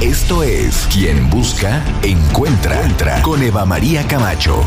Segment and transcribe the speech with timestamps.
[0.00, 4.62] Esto es Quien Busca, Encuentra, Entra con Eva María Camacho.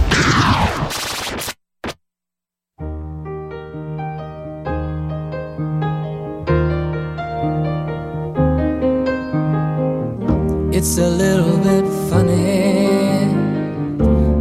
[10.73, 12.89] It's a little bit funny,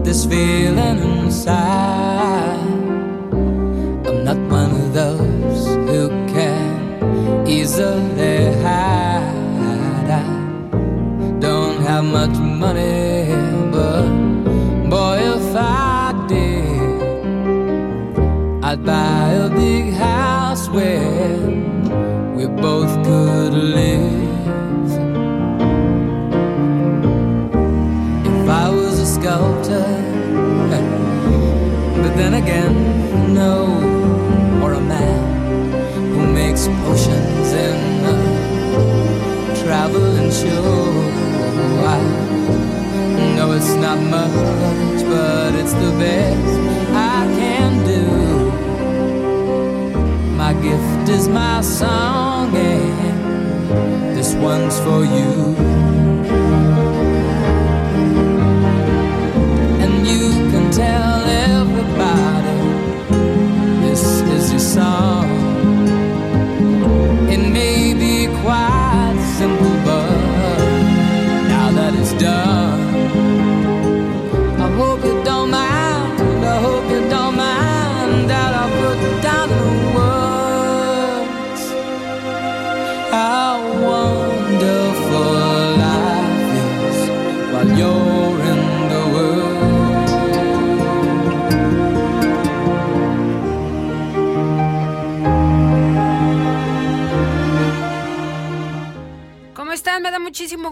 [0.03, 2.59] this feeling inside.
[4.09, 8.40] I'm not one of those who can easily
[23.61, 24.91] live.
[28.27, 29.87] If I was a sculptor,
[32.03, 32.75] but then again,
[33.35, 33.55] no,
[34.63, 35.23] or a man
[36.13, 38.17] who makes potions in a
[39.63, 40.91] traveling show.
[41.87, 41.99] I
[43.37, 46.55] know it's not much, but it's the best
[46.95, 48.05] I can do.
[50.37, 52.90] My gift is my song, and
[54.31, 56.00] this one's for you.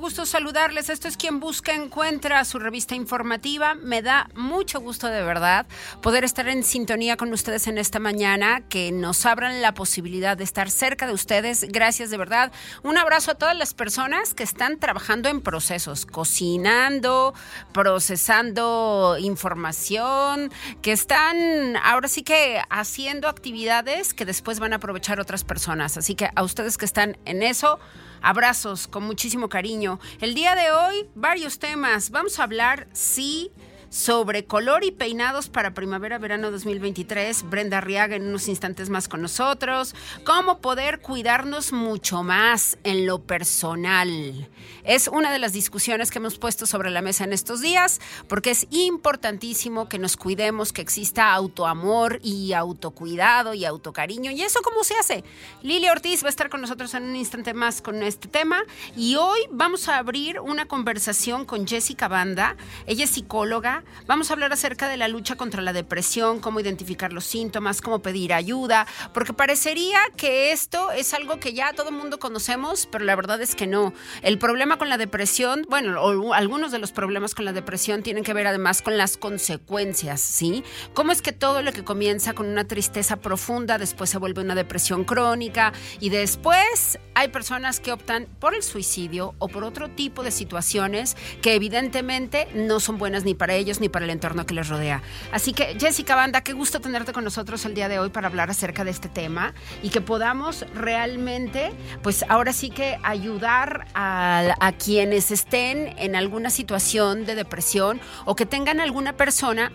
[0.09, 0.89] Gusto saludarles.
[0.89, 3.75] Esto es Quien Busca Encuentra, su revista informativa.
[3.75, 5.67] Me da mucho gusto de verdad
[6.01, 10.45] poder estar en sintonía con ustedes en esta mañana, que nos abran la posibilidad de
[10.45, 11.67] estar cerca de ustedes.
[11.69, 12.53] Gracias de verdad.
[12.83, 17.35] Un abrazo a todas las personas que están trabajando en procesos, cocinando,
[17.75, 25.45] procesando información, que están ahora sí que haciendo actividades que después van a aprovechar otras
[25.45, 25.99] personas.
[25.99, 27.79] Así que a ustedes que están en eso,
[28.23, 30.01] Abrazos con muchísimo cariño.
[30.21, 32.11] El día de hoy, varios temas.
[32.11, 33.51] Vamos a hablar, sí,
[33.91, 37.49] sobre color y peinados para primavera-verano 2023.
[37.49, 39.95] Brenda Arriaga en unos instantes más con nosotros.
[40.25, 44.49] Cómo poder cuidarnos mucho más en lo personal.
[44.85, 48.51] Es una de las discusiones que hemos puesto sobre la mesa en estos días, porque
[48.51, 54.31] es importantísimo que nos cuidemos, que exista autoamor y autocuidado y autocariño.
[54.31, 55.25] ¿Y eso cómo se hace?
[55.63, 58.63] Lili Ortiz va a estar con nosotros en un instante más con este tema.
[58.97, 62.57] Y hoy vamos a abrir una conversación con Jessica Banda.
[62.87, 63.78] Ella es psicóloga.
[64.07, 68.01] Vamos a hablar acerca de la lucha contra la depresión, cómo identificar los síntomas, cómo
[68.01, 73.05] pedir ayuda, porque parecería que esto es algo que ya todo el mundo conocemos, pero
[73.05, 73.93] la verdad es que no.
[74.23, 78.25] El problema con la depresión, bueno, o algunos de los problemas con la depresión tienen
[78.25, 80.65] que ver además con las consecuencias, ¿sí?
[80.95, 84.55] ¿Cómo es que todo lo que comienza con una tristeza profunda después se vuelve una
[84.55, 90.23] depresión crónica y después hay personas que optan por el suicidio o por otro tipo
[90.23, 94.55] de situaciones que evidentemente no son buenas ni para ellos ni para el entorno que
[94.55, 95.03] les rodea.
[95.33, 98.51] Así que Jessica Banda, qué gusto tenerte con nosotros el día de hoy para hablar
[98.51, 104.73] acerca de este tema y que podamos realmente, pues ahora sí que ayudar a, a
[104.73, 109.73] quienes estén en alguna situación de depresión o que tengan alguna persona,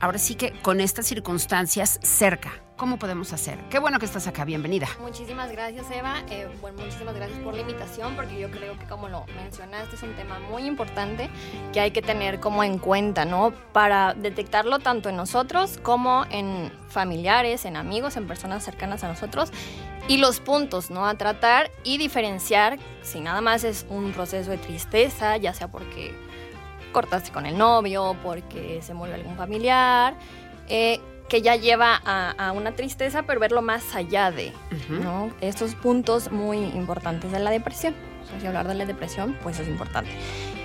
[0.00, 2.52] ahora sí que con estas circunstancias cerca.
[2.80, 3.58] ¿Cómo podemos hacer?
[3.68, 4.88] Qué bueno que estás acá, bienvenida.
[5.02, 6.22] Muchísimas gracias, Eva.
[6.30, 10.02] Eh, bueno, muchísimas gracias por la invitación, porque yo creo que, como lo mencionaste, es
[10.02, 11.28] un tema muy importante
[11.74, 13.52] que hay que tener como en cuenta, ¿no?
[13.74, 19.52] Para detectarlo tanto en nosotros como en familiares, en amigos, en personas cercanas a nosotros.
[20.08, 21.06] Y los puntos, ¿no?
[21.06, 26.14] A tratar y diferenciar si nada más es un proceso de tristeza, ya sea porque
[26.94, 30.14] cortaste con el novio, porque se murió algún familiar.
[30.66, 30.98] Eh,
[31.30, 35.00] que ya lleva a, a, una tristeza, pero verlo más allá de, uh -huh.
[35.00, 35.30] ¿no?
[35.40, 37.94] Estos puntos muy importantes de la depresión.
[38.24, 40.10] O sea, si hablar de la depresión, pues es importante.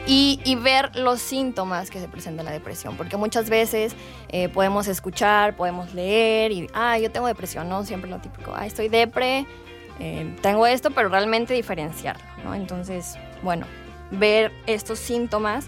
[0.07, 3.95] y, y ver los síntomas que se presenta en la depresión, porque muchas veces
[4.29, 7.83] eh, podemos escuchar, podemos leer y, ah, yo tengo depresión, ¿no?
[7.85, 9.45] Siempre lo típico, ah, estoy depre,
[9.99, 12.53] eh, tengo esto, pero realmente diferenciarlo, ¿no?
[12.53, 13.65] Entonces, bueno,
[14.11, 15.67] ver estos síntomas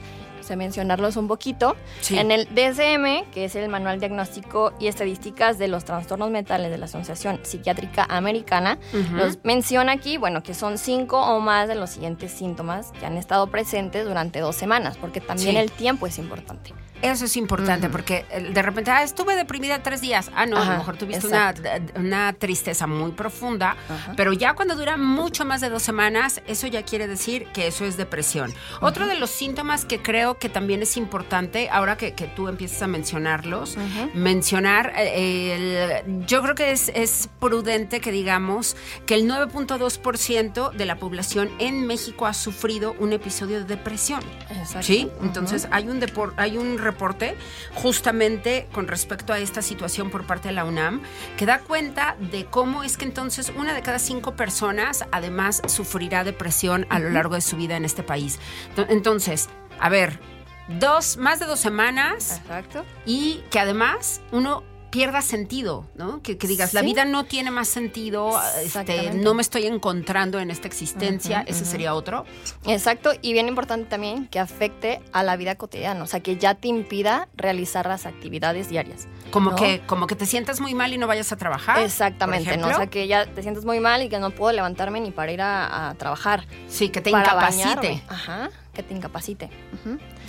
[0.55, 1.75] mencionarlos un poquito.
[2.01, 2.17] Sí.
[2.17, 6.77] En el DSM, que es el Manual Diagnóstico y Estadísticas de los Trastornos Mentales de
[6.77, 8.77] la Asociación Psiquiátrica Americana,
[9.13, 13.17] los menciona aquí, bueno, que son cinco o más de los siguientes síntomas que han
[13.17, 15.57] estado presentes durante dos semanas, porque también Sí.
[15.57, 16.73] el tiempo es importante.
[17.01, 20.31] Eso es importante porque eh, de repente, ah, estuve deprimida tres días.
[20.35, 21.53] Ah, no, a lo mejor tuviste una,
[21.95, 24.13] una tristeza muy profunda, Ajá.
[24.17, 27.85] pero ya cuando dura mucho más de dos semanas, eso ya quiere decir que eso
[27.85, 28.53] es depresión.
[28.81, 32.81] Otro de los síntomas que creo que también es importante, ahora que, que tú empiezas
[32.81, 33.77] a mencionarlos,
[34.13, 40.85] mencionar, eh, el- yo creo que es, es prudente que digamos que el 9.2% de
[40.85, 44.21] la población en México ha sufrido un episodio de depresión.
[44.49, 44.83] Exacto.
[44.87, 47.35] Sí, entonces hay un depor- hay un reporte
[47.75, 51.01] justamente con respecto a esta situación por parte de la UNAM
[51.37, 56.23] que da cuenta de cómo es que entonces una de cada cinco personas además sufrirá
[56.23, 58.39] depresión a lo largo de su vida en este país.
[58.75, 59.49] Ento- Entonces,
[59.79, 60.19] a ver,
[60.67, 62.85] dos, más de dos semanas Exacto.
[63.05, 66.21] y que además uno pierda sentido, ¿no?
[66.21, 70.51] Que, que digas, la vida no tiene más sentido, este, no me estoy encontrando en
[70.51, 72.25] esta existencia, ese sería otro.
[72.65, 76.55] Exacto, y bien importante también que afecte a la vida cotidiana, o sea, que ya
[76.55, 79.07] te impida realizar las actividades diarias.
[79.31, 79.55] Como ¿no?
[79.55, 81.79] que, como que te sientas muy mal y no vayas a trabajar.
[81.79, 82.67] Exactamente, ¿no?
[82.67, 85.31] O sea, que ya te sientes muy mal y que no puedo levantarme ni para
[85.31, 86.45] ir a, a trabajar.
[86.69, 87.65] Sí, que te para incapacite.
[87.75, 88.03] bañarme.
[88.07, 89.49] Ajá, que te incapacite.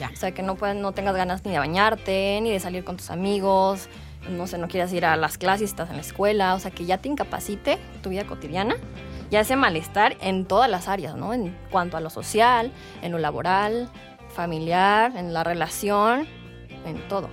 [0.00, 0.10] Ya.
[0.12, 2.96] O sea, que no, puedas, no tengas ganas ni de bañarte, ni de salir con
[2.96, 3.88] tus amigos,
[4.30, 6.84] no sé, no quieras ir a las clases, estás en la escuela, o sea, que
[6.84, 8.76] ya te incapacite tu vida cotidiana.
[9.30, 11.34] Ya ese malestar en todas las áreas, ¿no?
[11.34, 12.72] En cuanto a lo social,
[13.02, 13.90] en lo laboral,
[14.34, 16.26] familiar, en la relación,
[16.88, 17.30] en todo.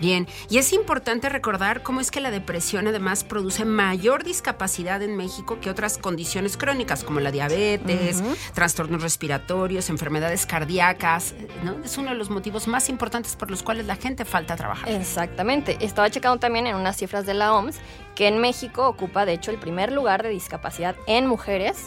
[0.00, 5.16] Bien, y es importante recordar cómo es que la depresión además produce mayor discapacidad en
[5.16, 8.22] México que otras condiciones crónicas como la diabetes,
[8.54, 11.34] trastornos respiratorios, enfermedades cardíacas,
[11.64, 11.76] ¿no?
[11.84, 14.88] Es uno de los motivos más importantes por los cuales la gente falta a trabajar.
[14.88, 15.76] Exactamente.
[15.80, 17.76] Estaba checando también en unas cifras de la OMS
[18.14, 21.86] que en México ocupa, de hecho, el primer lugar de discapacidad en mujeres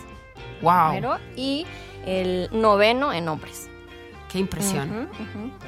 [0.61, 1.65] wow, primero, y
[2.05, 3.69] el noveno en hombres.
[4.31, 5.09] Qué impresión.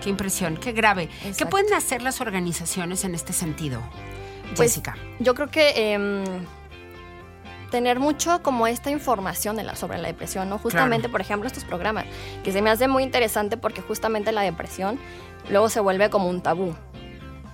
[0.01, 1.09] Qué impresión, qué grave.
[1.37, 3.81] ¿Qué pueden hacer las organizaciones en este sentido,
[4.55, 4.95] Pues, Jessica?
[5.19, 6.23] Yo creo que em,
[7.71, 10.57] tener mucho como esta información de la, sobre la depresión, ¿no?
[10.57, 11.11] Justamente, Claro.
[11.11, 12.05] por ejemplo, estos programas,
[12.43, 14.99] que se me hace muy interesante porque justamente la depresión
[15.49, 16.75] luego se vuelve como un tabú.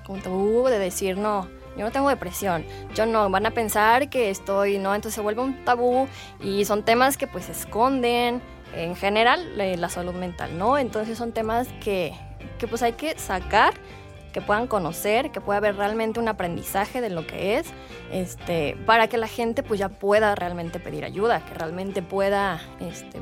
[0.06, 1.48] Como un tabú de decir, no,
[1.78, 2.64] yo no tengo depresión,
[2.94, 4.94] yo no, van a pensar que estoy, ¿no?
[4.94, 6.08] Entonces se vuelve un tabú
[6.40, 8.42] y son temas que pues esconden
[8.76, 10.78] en general eh, la salud mental, ¿no?
[10.78, 12.14] Entonces son temas que,
[12.58, 13.74] que pues hay que sacar
[14.34, 17.68] que puedan conocer, que pueda haber realmente un aprendizaje de lo que es,
[18.12, 23.22] este, para que la gente pues ya pueda realmente pedir ayuda, que realmente pueda, este,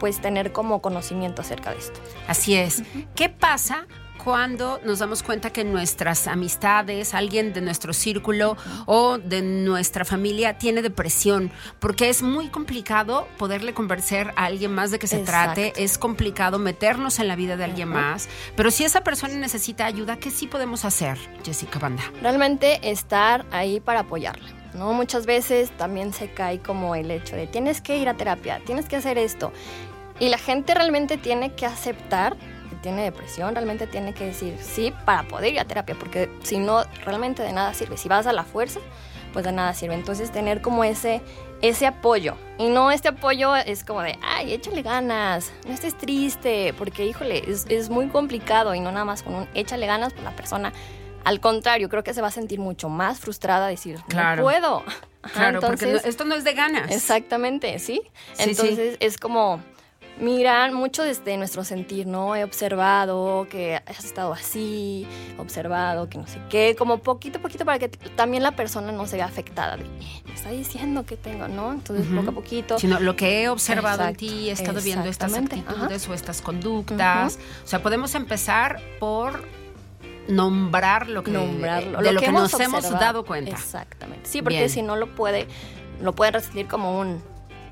[0.00, 2.00] pues tener como conocimiento acerca de esto.
[2.26, 2.82] Así es.
[3.14, 3.86] ¿Qué pasa
[4.22, 8.56] cuando nos damos cuenta que nuestras amistades, alguien de nuestro círculo
[8.86, 11.50] o de nuestra familia tiene depresión?
[11.78, 15.54] Porque es muy complicado poderle convencer a alguien más de que se Exacto.
[15.54, 19.86] trate, es complicado meternos en la vida de alguien más, pero si esa persona necesita
[19.86, 22.02] ayuda, ¿qué sí podemos hacer, Jessica Banda?
[22.20, 24.48] Realmente estar ahí para apoyarla.
[24.74, 24.92] ¿no?
[24.92, 28.86] Muchas veces también se cae como el hecho de tienes que ir a terapia, tienes
[28.86, 29.52] que hacer esto.
[30.20, 32.36] Y la gente realmente tiene que aceptar
[32.78, 36.82] tiene depresión, realmente tiene que decir sí para poder ir a terapia, porque si no,
[37.04, 37.96] realmente de nada sirve.
[37.96, 38.80] Si vas a la fuerza,
[39.32, 39.94] pues de nada sirve.
[39.94, 41.20] Entonces tener como ese,
[41.60, 42.34] ese apoyo.
[42.58, 47.42] Y no este apoyo es como de, ay, échale ganas, no estés triste, porque híjole,
[47.50, 50.72] es, es muy complicado y no nada más con un échale ganas, pues la persona
[51.24, 54.36] al contrario, creo que se va a sentir mucho más frustrada decir, Claro.
[54.36, 54.82] no puedo.
[55.20, 56.90] Ajá, Claro, porque entonces- esto no es de ganas.
[56.90, 58.00] Exactamente, ¿sí?
[58.32, 58.50] Sí, sí.
[58.50, 59.60] Entonces es como,
[60.20, 62.34] miran mucho desde nuestro sentir, ¿no?
[62.34, 65.06] He observado que has estado así,
[65.38, 69.06] observado que no sé qué, como poquito a poquito para que también la persona no
[69.06, 69.76] se vea afectada.
[69.76, 71.72] De, "Eh, me está diciendo que tengo, ¿no?
[71.72, 72.78] Entonces poco a poquito.
[72.78, 76.42] Sino lo que he observado en Exacto, ti, he estado viendo estas actitudes o estas
[76.42, 77.38] conductas.
[77.64, 79.44] O sea, podemos empezar por
[80.28, 82.00] nombrar lo que, nombrarlo.
[82.00, 83.52] de lo, que, hemos nos hemos dado cuenta.
[83.52, 84.28] Exactamente.
[84.28, 84.70] Sí, porque Bien.
[84.70, 85.48] si no lo puede,
[86.02, 87.22] lo puede recibir como un,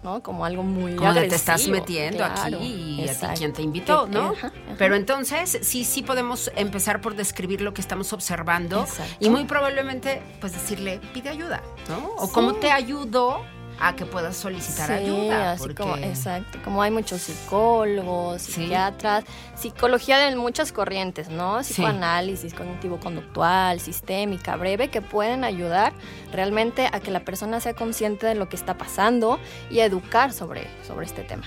[0.07, 0.23] ¿no?
[0.23, 1.77] Como algo muy Como donde te estás agresivo.
[1.79, 3.39] metiendo Claro, aquí y a ti exacto.
[3.39, 4.29] quien te invitó, ¿no?
[4.31, 4.53] ajá, ajá.
[4.79, 9.17] Pero entonces sí, sí podemos empezar por describir lo que estamos observando Exacto.
[9.19, 12.13] y muy probablemente pues decirle, pide ayuda, ¿no?
[12.19, 12.33] O Sí.
[12.33, 13.41] cómo te ayudo
[13.80, 15.52] a que puedas solicitar Sí, ayuda.
[15.52, 21.62] así porque- como, exacto, como hay muchos psicólogos, psiquiatras, psicología de muchas corrientes, ¿no?
[21.62, 21.75] Sí.
[21.75, 25.92] Psicoanálisis, cognitivo-conductual, sistémica, breve, que pueden ayudar
[26.33, 29.38] realmente a que la persona sea consciente de lo que está pasando
[29.71, 31.45] y educar sobre, sobre este tema.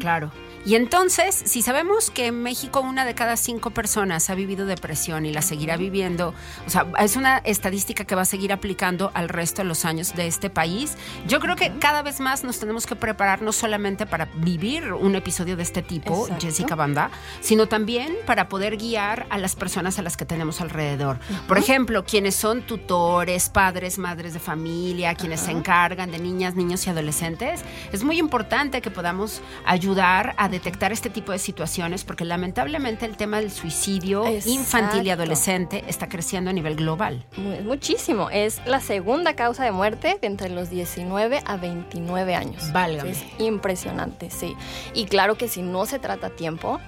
[0.00, 0.30] Claro.
[0.64, 5.24] Y entonces, si sabemos que en México una de cada cinco personas ha vivido depresión
[5.24, 6.34] y la seguirá viviendo,
[6.66, 10.14] o sea, es una estadística que va a seguir aplicando al resto de los años
[10.14, 14.04] de este país, yo creo que cada vez más nos tenemos que preparar no solamente
[14.04, 16.46] para vivir un episodio de este tipo, Exacto.
[16.46, 21.18] Jessica Banda, sino también para poder guiar a las personas a las que tenemos alrededor.
[21.48, 26.86] Por ejemplo, quienes son tutores, padres, madres de familia, quienes se encargan de niñas, niños
[26.86, 32.24] y adolescentes, es muy importante que podamos ayudar a detectar este tipo de situaciones porque
[32.24, 37.24] lamentablemente el tema del suicidio infantil y adolescente está creciendo a nivel global.
[37.36, 38.30] Mu- Muchísimo.
[38.30, 42.72] Es la segunda causa de muerte de entre los 19 a 29 años.
[42.72, 43.10] Válgame.
[43.10, 44.56] Es impresionante, sí.
[44.94, 46.80] Y claro que si no se trata a tiempo,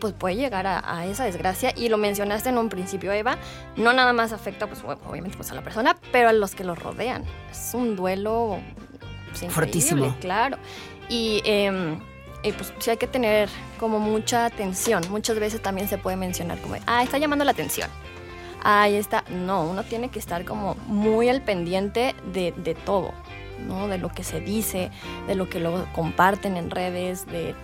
[0.00, 1.72] pues puede llegar a, a esa desgracia.
[1.76, 3.36] Y lo mencionaste en un principio, Eva,
[3.76, 6.78] no nada más afecta, pues obviamente, pues a la persona, pero a los que los
[6.78, 7.24] rodean.
[7.50, 8.58] Es un duelo
[9.30, 10.16] pues, Fortísimo.
[10.20, 10.56] Claro.
[11.08, 11.42] Y...
[11.44, 12.00] em,
[12.42, 15.02] y pues sí hay que tener como mucha atención.
[15.10, 17.88] Muchas veces también se puede mencionar como, ah, está llamando la atención.
[18.62, 19.24] Ahí está.
[19.30, 23.12] No, uno tiene que estar como muy al pendiente de, de todo,
[23.66, 23.88] ¿no?
[23.88, 24.90] De lo que se dice,
[25.26, 27.54] de lo que luego comparten en redes, de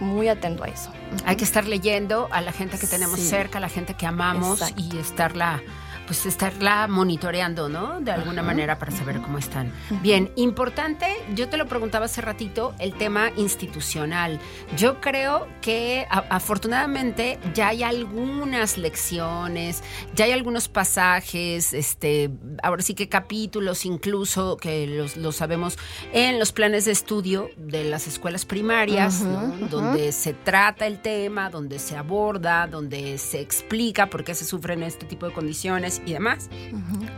[0.00, 0.90] muy atento a eso.
[1.26, 3.28] Hay que estar leyendo a la gente que tenemos Sí.
[3.28, 4.82] cerca, a la gente que amamos Exacto.
[4.82, 5.62] y estarla
[6.10, 8.00] pues estarla monitoreando, ¿no?
[8.00, 9.72] De alguna manera para saber cómo están.
[10.02, 14.40] Bien, importante, yo te lo preguntaba hace ratito, el tema institucional.
[14.76, 19.84] Yo creo que a- afortunadamente ya hay algunas lecciones,
[20.16, 22.30] ya hay algunos pasajes, este,
[22.64, 25.78] ahora sí que capítulos incluso que los, los sabemos
[26.12, 29.46] en los planes de estudio de las escuelas primarias, ¿no?
[29.68, 34.82] donde se trata el tema, donde se aborda, donde se explica por qué se sufren
[34.82, 36.48] este tipo de condiciones y demás.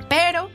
[0.08, 0.50] Pero,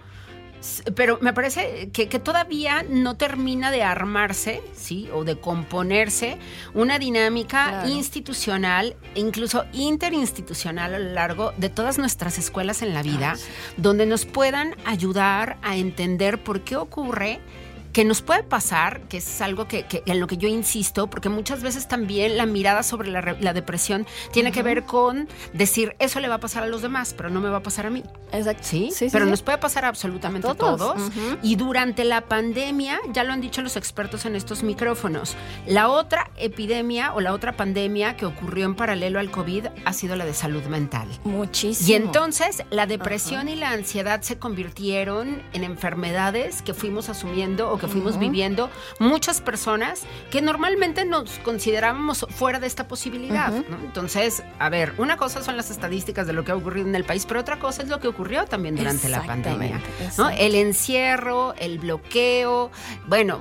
[0.95, 5.07] pero me parece que, que todavía no termina de armarse, ¿sí?
[5.13, 6.37] O de componerse
[6.73, 7.89] una dinámica Claro.
[7.89, 13.35] institucional, e incluso interinstitucional a lo largo de todas nuestras escuelas en la vida,
[13.77, 17.39] donde nos puedan ayudar a entender por qué ocurre
[17.93, 21.29] que nos puede pasar, que es algo que, que- en lo que yo insisto, porque
[21.29, 25.95] muchas veces también la mirada sobre la, re- la depresión tiene que ver con decir,
[25.99, 27.89] eso le va a pasar a los demás, pero no me va a pasar a
[27.89, 28.03] mí.
[28.31, 28.63] Exacto.
[28.63, 28.89] ¿Sí?
[28.93, 29.31] sí, pero sí.
[29.31, 30.77] nos puede pasar a absolutamente A todos.
[30.79, 31.11] todos.
[31.41, 36.29] Y durante la pandemia, ya lo han dicho los expertos en estos micrófonos, la otra
[36.37, 40.33] epidemia o la otra pandemia que ocurrió en paralelo al COVID ha sido la de
[40.33, 41.07] salud mental.
[41.23, 41.89] Muchísimo.
[41.89, 47.79] Y entonces la depresión y la ansiedad se convirtieron en enfermedades que fuimos asumiendo o
[47.79, 48.69] que fuimos viviendo
[48.99, 53.51] muchas personas que normalmente nos considerábamos fuera de esta posibilidad.
[53.51, 53.77] ¿no?
[53.77, 57.03] Entonces, a ver, una cosa son las estadísticas de lo que ha ocurrido en el
[57.03, 59.81] país, pero otra cosa es lo que ocurrió también durante la pandemia.
[60.17, 60.29] ¿no?
[60.29, 62.71] El encierro, el bloqueo,
[63.07, 63.39] bueno,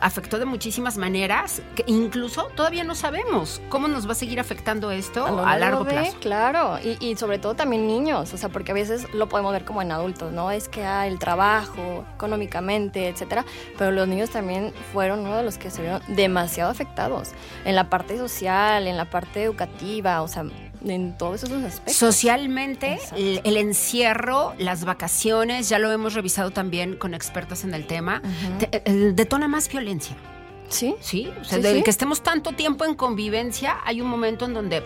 [0.00, 4.90] afectó de muchísimas maneras que incluso todavía no sabemos cómo nos va a seguir afectando
[4.90, 6.16] esto a, largo plazo.
[6.20, 9.64] Claro, y, y sobre todo también niños, o sea, porque a veces lo podemos ver
[9.64, 10.50] como en adultos, ¿no?
[10.50, 13.44] Es que hay el trabajo, económicamente, etcétera,
[13.78, 17.30] pero los niños también fueron uno de los que se vieron demasiado afectados
[17.64, 20.44] en la parte social, en la parte educativa, o sea,
[20.86, 21.96] en todos esos aspectos.
[21.96, 27.86] Socialmente, el, el encierro, las vacaciones, ya lo hemos revisado también con expertos en el
[27.86, 28.22] tema,
[28.58, 30.16] te- eh, detona más violencia,
[30.68, 31.28] Sí, ¿sí?
[31.40, 31.82] O sea, Sí, del sí.
[31.84, 34.82] que estemos tanto tiempo en convivencia, hay un momento en donde.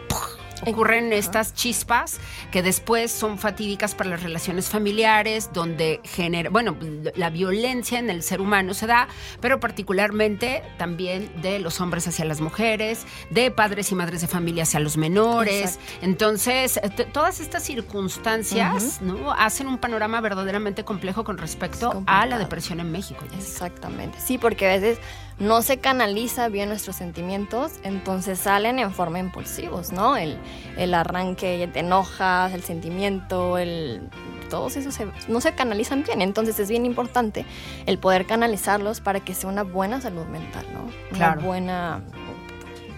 [0.66, 2.18] Ocurren estas chispas
[2.50, 6.76] que después son fatídicas para las relaciones familiares, donde genera, bueno,
[7.14, 9.08] la violencia en el ser humano se da,
[9.40, 14.62] pero particularmente también de los hombres hacia las mujeres, de padres y madres de familia
[14.64, 15.76] hacia los menores.
[15.76, 15.92] Exacto.
[16.02, 16.80] Entonces,
[17.12, 19.32] todas estas circunstancias ¿no?
[19.32, 23.24] hacen un panorama verdaderamente complejo con respecto a la depresión en México.
[23.36, 24.98] Exactamente, sí, porque a veces
[25.38, 30.16] no se canaliza bien nuestros sentimientos, entonces salen en forma impulsivos, ¿no?
[30.16, 30.36] El,
[30.76, 34.08] el arranque, te enojas, el sentimiento, el
[34.50, 37.44] todos esos se- no se canalizan bien, entonces es bien importante
[37.84, 40.90] el poder canalizarlos para que sea una buena salud mental, ¿no?
[41.14, 41.38] Claro.
[41.40, 42.00] Una buena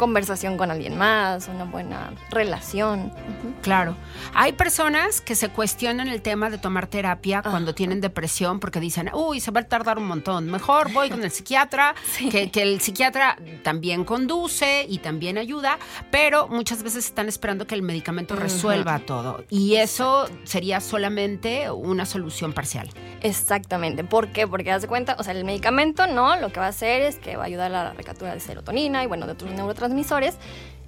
[0.01, 3.13] conversación con alguien más, una buena relación.
[3.61, 3.95] Claro.
[4.33, 9.11] Hay personas que se cuestionan el tema de tomar terapia cuando tienen depresión porque dicen,
[9.13, 10.51] uy, se va a tardar un montón.
[10.51, 11.95] Mejor voy con el psiquiatra,
[12.31, 15.79] que, que, el psiquiatra también conduce y también ayuda,
[16.11, 19.45] pero muchas veces están esperando que el medicamento resuelva todo.
[19.51, 22.89] Y eso sería solamente una solución parcial.
[23.21, 24.03] Exactamente.
[24.03, 24.49] ¿Por qué?
[24.49, 27.37] Porque de cuenta, o sea, el medicamento no, lo que va a hacer es que
[27.37, 29.90] va a ayudar a la recaptura de serotonina y bueno, de otros neurotransmisores.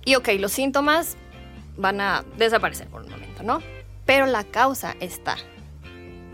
[0.04, 1.16] Y ok, los síntomas
[1.76, 3.60] van a desaparecer por un momento, ¿no?
[4.04, 5.36] Pero la causa está,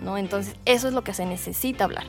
[0.02, 0.16] ¿no?
[0.16, 2.04] Entonces, eso es lo que se necesita hablar.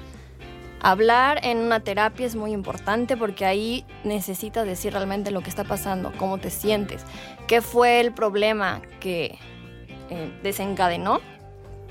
[0.81, 5.65] Hablar en una terapia es muy importante porque ahí necesitas decir realmente lo que está
[5.65, 7.03] pasando, cómo te sientes,
[7.47, 9.37] qué fue el problema que
[10.09, 11.19] eh, desencadenó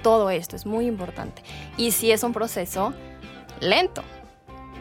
[0.02, 1.42] todo esto, es muy importante.
[1.76, 2.94] Y si es un proceso
[3.60, 4.02] lento,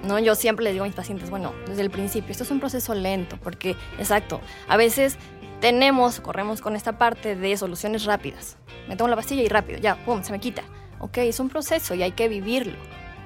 [0.03, 0.19] ¿no?
[0.19, 2.93] Yo siempre les digo a mis pacientes, bueno, desde el principio, esto es un proceso
[2.93, 5.17] lento, porque, exacto, a veces
[5.59, 8.57] tenemos, corremos con esta parte de soluciones rápidas.
[8.87, 10.63] Me tomo la pastilla y rápido, ya, pum, se me quita.
[10.99, 12.77] Ok, es un proceso y hay que vivirlo.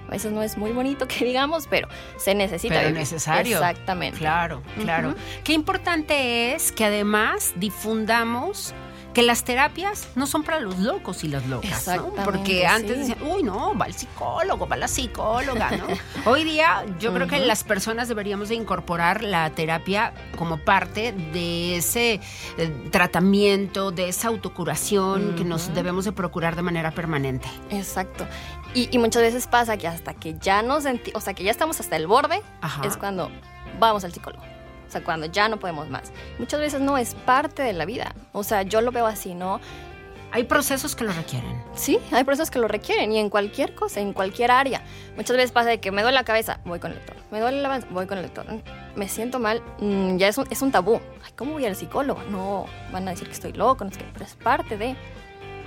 [0.07, 1.87] A veces no es muy bonito que digamos, pero
[2.17, 2.75] se necesita.
[2.75, 3.57] Pero necesario.
[3.57, 4.19] Exactamente.
[4.19, 5.15] Claro, claro.
[5.43, 8.73] Qué importante es que además difundamos
[9.13, 12.13] que las terapias no son para los locos y las locas, ¿no?
[12.23, 15.85] Porque antes decían, uy, no, va al psicólogo, va la psicóloga, ¿no?
[16.25, 21.77] Hoy día yo creo que las personas deberíamos de incorporar la terapia como parte de
[21.77, 22.19] ese
[22.57, 27.47] eh, tratamiento, de esa autocuración que nos debemos de procurar de manera permanente.
[27.69, 28.25] Exacto.
[28.73, 31.97] Y, muchas veces pasa que hasta que ya nos o sea, que ya estamos hasta
[31.97, 32.41] el borde,
[32.85, 33.29] es cuando
[33.79, 34.60] vamos al psicólogo.
[34.91, 36.11] O sea, cuando ya no podemos más.
[36.37, 38.13] Muchas veces no es parte de la vida.
[38.33, 39.61] O sea, yo lo veo así, ¿no?
[40.33, 41.63] Hay procesos que lo requieren.
[41.75, 44.81] Sí, hay procesos que lo requieren y en cualquier cosa, en cualquier área.
[45.15, 47.15] Muchas veces pasa de que me duele la cabeza, voy con el lector.
[47.31, 48.45] Me duele la cabeza, voy con el lector.
[48.97, 50.99] Me siento mal, mm, ya es un, es un tabú.
[51.23, 52.21] Ay, ¿cómo voy al psicólogo?
[52.29, 54.97] No, van a decir que estoy loco, no sé qué, pero es parte de...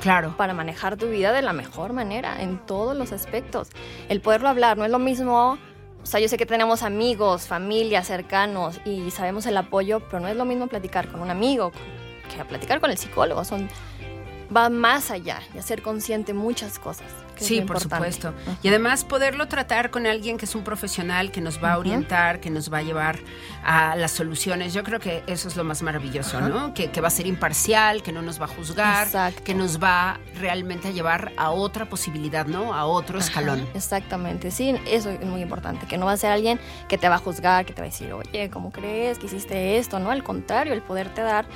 [0.02, 0.36] Claro.
[0.36, 3.70] Para manejar tu vida de la mejor manera, en todos los aspectos.
[4.10, 5.56] El poderlo hablar no es lo mismo
[6.04, 10.28] o sea, yo sé que tenemos amigos, familia, cercanos y sabemos el apoyo, pero no
[10.28, 11.72] es lo mismo platicar con un amigo
[12.28, 13.42] que platicar con el psicólogo.
[13.42, 13.70] Son,
[14.54, 18.34] va más allá y hacer consciente muchas cosas sí, por supuesto.
[18.62, 22.40] Y además poderlo tratar con alguien que es un profesional, que nos va a orientar,
[22.40, 23.18] que nos va a llevar
[23.64, 24.72] a las soluciones.
[24.74, 26.74] Yo creo que eso es lo más maravilloso, ¿no?
[26.74, 30.88] Que, va a ser imparcial, que no nos va a juzgar, que nos va realmente
[30.88, 32.74] a llevar a otra posibilidad, ¿no?
[32.74, 33.66] A otro escalón.
[33.74, 37.16] Exactamente, sí, eso es muy importante, que no va a ser alguien que te va
[37.16, 39.98] a juzgar, que te va a decir, oye, ¿cómo crees que hiciste esto?
[39.98, 41.46] No, al contrario, el poderte dar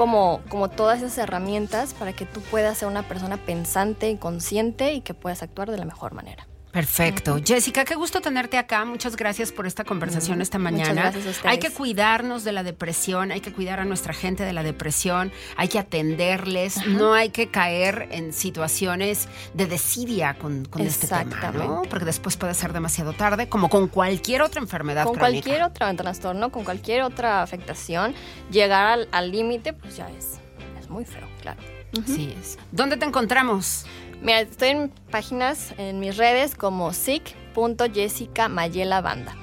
[0.00, 4.94] como, como todas esas herramientas para que tú puedas ser una persona pensante y consciente
[4.94, 6.49] y que puedas actuar de la mejor manera.
[6.72, 7.40] Perfecto.
[7.44, 8.84] Jessica, qué gusto tenerte acá.
[8.84, 11.12] Muchas gracias por esta conversación esta mañana.
[11.44, 15.32] Hay que cuidarnos de la depresión, hay que cuidar a nuestra gente de la depresión,
[15.56, 21.82] hay que atenderles, no hay que caer en situaciones de desidia con, este tema, ¿no?
[21.88, 26.50] Porque después puede ser demasiado tarde, como con cualquier otra enfermedad Con cualquier otro trastorno,
[26.50, 28.14] con cualquier otra afectación,
[28.50, 30.38] llegar al límite, pues ya es,
[30.78, 31.60] es muy feo, claro.
[32.06, 32.56] Sí es.
[32.70, 33.84] ¿Dónde te encontramos?
[34.22, 39.36] Mira, estoy en páginas en mis redes como sic.jessica Mayela Banda.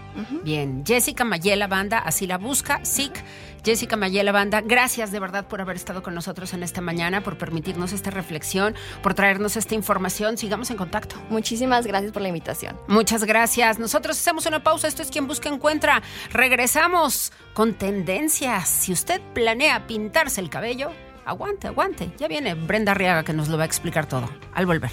[0.44, 3.24] Bien, Jessica Mayela Banda, así la busca, SIC.
[3.64, 7.38] Jessica Mayela Banda, gracias de verdad por haber estado con nosotros en esta mañana, por
[7.38, 10.38] permitirnos esta reflexión, por traernos esta información.
[10.38, 11.18] Sigamos en contacto.
[11.30, 12.80] Muchísimas gracias por la invitación.
[12.88, 13.78] Muchas gracias.
[13.78, 14.88] Nosotros hacemos una pausa.
[14.88, 16.02] Esto es Quien Busca Encuentra.
[16.32, 18.70] Regresamos con tendencias.
[18.70, 20.92] Si usted planea pintarse el cabello,
[21.28, 22.12] aguante, aguante.
[22.18, 24.92] Ya viene Brenda Arriaga que nos lo va a explicar todo al volver.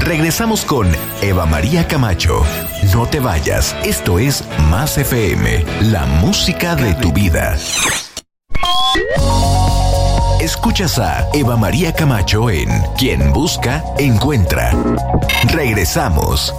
[0.00, 0.88] Regresamos con
[1.22, 2.42] Eva María Camacho.
[2.94, 7.56] No te vayas, esto es Más FM, la música de tu vida.
[10.40, 14.72] Escuchas a Eva María Camacho en Quien Busca, Encuentra.
[15.52, 16.54] Regresamos.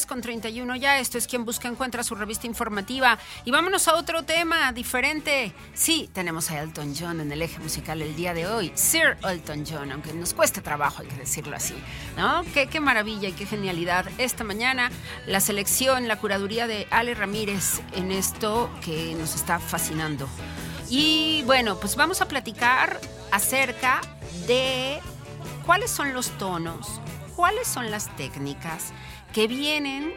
[0.00, 0.98] 10 con 31 ya.
[0.98, 3.18] Esto es quien busca encuentra su revista informativa.
[3.44, 5.52] Y vámonos a otro tema diferente.
[5.74, 8.72] Sí, tenemos a Elton John en el eje musical el día de hoy.
[8.74, 11.74] Sir Elton John, aunque nos cueste trabajo, hay que decirlo así.
[12.16, 12.42] ¿No?
[12.54, 14.06] Qué, qué maravilla y qué genialidad.
[14.16, 14.90] Esta mañana
[15.26, 20.28] la selección, la curaduría de Ale Ramírez en esto que nos está fascinando.
[20.88, 23.00] Y bueno, pues vamos a platicar
[23.32, 24.00] acerca
[24.46, 24.98] de
[25.66, 27.00] cuáles son los tonos,
[27.36, 28.92] cuáles son las técnicas
[29.32, 30.12] que vienen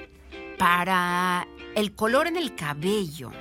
[0.58, 3.32] para el color en el cabello.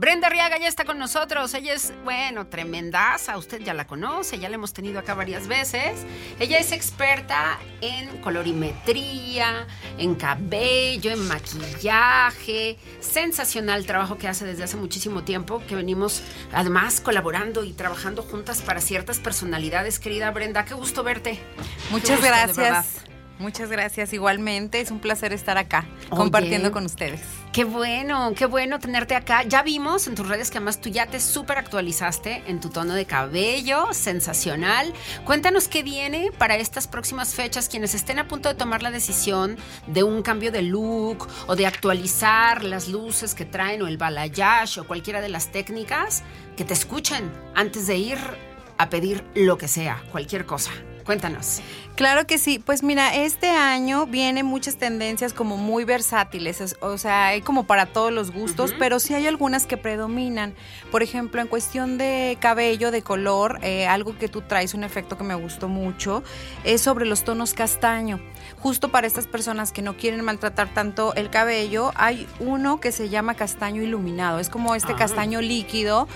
[0.00, 1.52] Brenda Arriaga ya está con nosotros.
[1.52, 3.36] Ella es, bueno, tremendaza.
[3.36, 6.06] Usted ya la conoce, ya la hemos tenido acá varias veces.
[6.38, 9.66] Ella es experta en colorimetría,
[9.98, 12.78] en cabello, en maquillaje.
[13.00, 18.62] Sensacional trabajo que hace desde hace muchísimo tiempo, que venimos además colaborando y trabajando juntas
[18.62, 19.98] para ciertas personalidades.
[19.98, 21.38] Querida Brenda, qué gusto verte.
[21.90, 23.04] Muchas Qué gusto, gracias.
[23.40, 24.12] Muchas gracias.
[24.12, 26.10] Igualmente, es un placer estar acá Oye.
[26.10, 27.22] compartiendo con ustedes.
[27.54, 29.44] Qué bueno, qué bueno tenerte acá.
[29.44, 32.92] Ya vimos en tus redes que además tú ya te súper actualizaste en tu tono
[32.94, 34.92] de cabello, sensacional.
[35.24, 39.56] Cuéntanos qué viene para estas próximas fechas, quienes estén a punto de tomar la decisión
[39.86, 44.80] de un cambio de look o de actualizar las luces que traen o el balayage
[44.80, 46.22] o cualquiera de las técnicas,
[46.58, 48.18] que te escuchen antes de ir
[48.76, 50.72] a pedir lo que sea, cualquier cosa.
[51.10, 51.60] Cuéntanos.
[51.96, 52.60] Claro que sí.
[52.60, 57.64] Pues mira, este año vienen muchas tendencias como muy versátiles, es- o sea, hay como
[57.64, 60.54] para todos los gustos, pero sí hay algunas que predominan.
[60.92, 65.18] Por ejemplo, en cuestión de cabello, de color, eh, algo que tú traes, un efecto
[65.18, 66.22] que me gustó mucho,
[66.62, 68.20] es sobre los tonos castaño.
[68.60, 73.08] Justo para estas personas que no quieren maltratar tanto el cabello, hay uno que se
[73.08, 74.38] llama castaño iluminado.
[74.38, 74.96] Es como este Ah.
[74.96, 76.06] castaño líquido,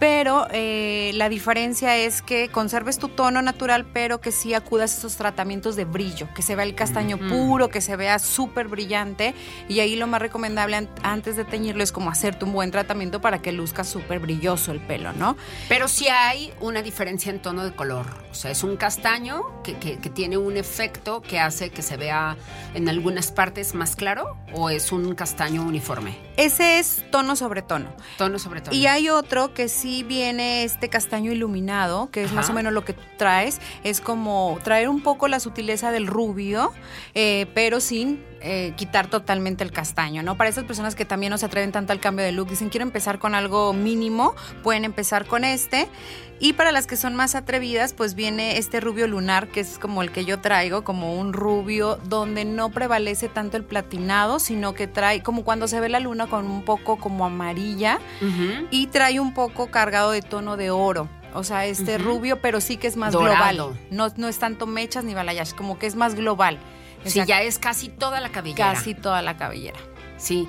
[0.00, 4.98] pero eh, la diferencia es que conserves tu tono natural, pero que sí acudas a
[4.98, 9.34] esos tratamientos de brillo, que se vea el castaño puro, que se vea súper brillante.
[9.68, 13.20] Y ahí lo más recomendable an- antes de teñirlo es como hacerte un buen tratamiento
[13.20, 15.36] para que luzca súper brilloso el pelo, ¿no?
[15.68, 18.06] Pero sí hay una diferencia en tono de color.
[18.30, 21.98] O sea, es un castaño que, que- que tiene un efecto que hace que se
[21.98, 22.38] vea
[22.72, 26.16] en algunas partes más claro o es un castaño uniforme.
[26.38, 27.92] Ese es tono sobre tono.
[28.16, 28.74] Tono sobre tono.
[28.74, 32.84] Y hay otro que sí viene este castaño iluminado, que es más o menos lo
[32.84, 33.60] que tú traes.
[33.84, 36.72] Es como traer un poco la sutileza del rubio,
[37.14, 40.36] eh, pero sin eh, quitar totalmente el castaño, ¿no?
[40.36, 42.84] Para esas personas que también no se atreven tanto al cambio de look, dicen quiero
[42.84, 45.88] empezar con algo mínimo, pueden empezar con este.
[46.42, 50.02] Y para las que son más atrevidas, pues viene este rubio lunar, que es como
[50.02, 54.86] el que yo traigo, como un rubio donde no prevalece tanto el platinado, sino que
[54.86, 57.98] trae como cuando se ve la luna con un poco como amarilla
[58.70, 61.08] y trae un poco cargado de tono de oro.
[61.34, 63.68] O sea, este rubio, pero sí que es más Dorado.
[63.68, 63.80] global.
[63.90, 66.58] No, no es tanto mechas ni balayage, como que es más global.
[67.04, 68.72] O Sí, ya es casi toda la cabellera.
[68.72, 69.78] casi toda la cabellera.
[70.16, 70.48] Sí.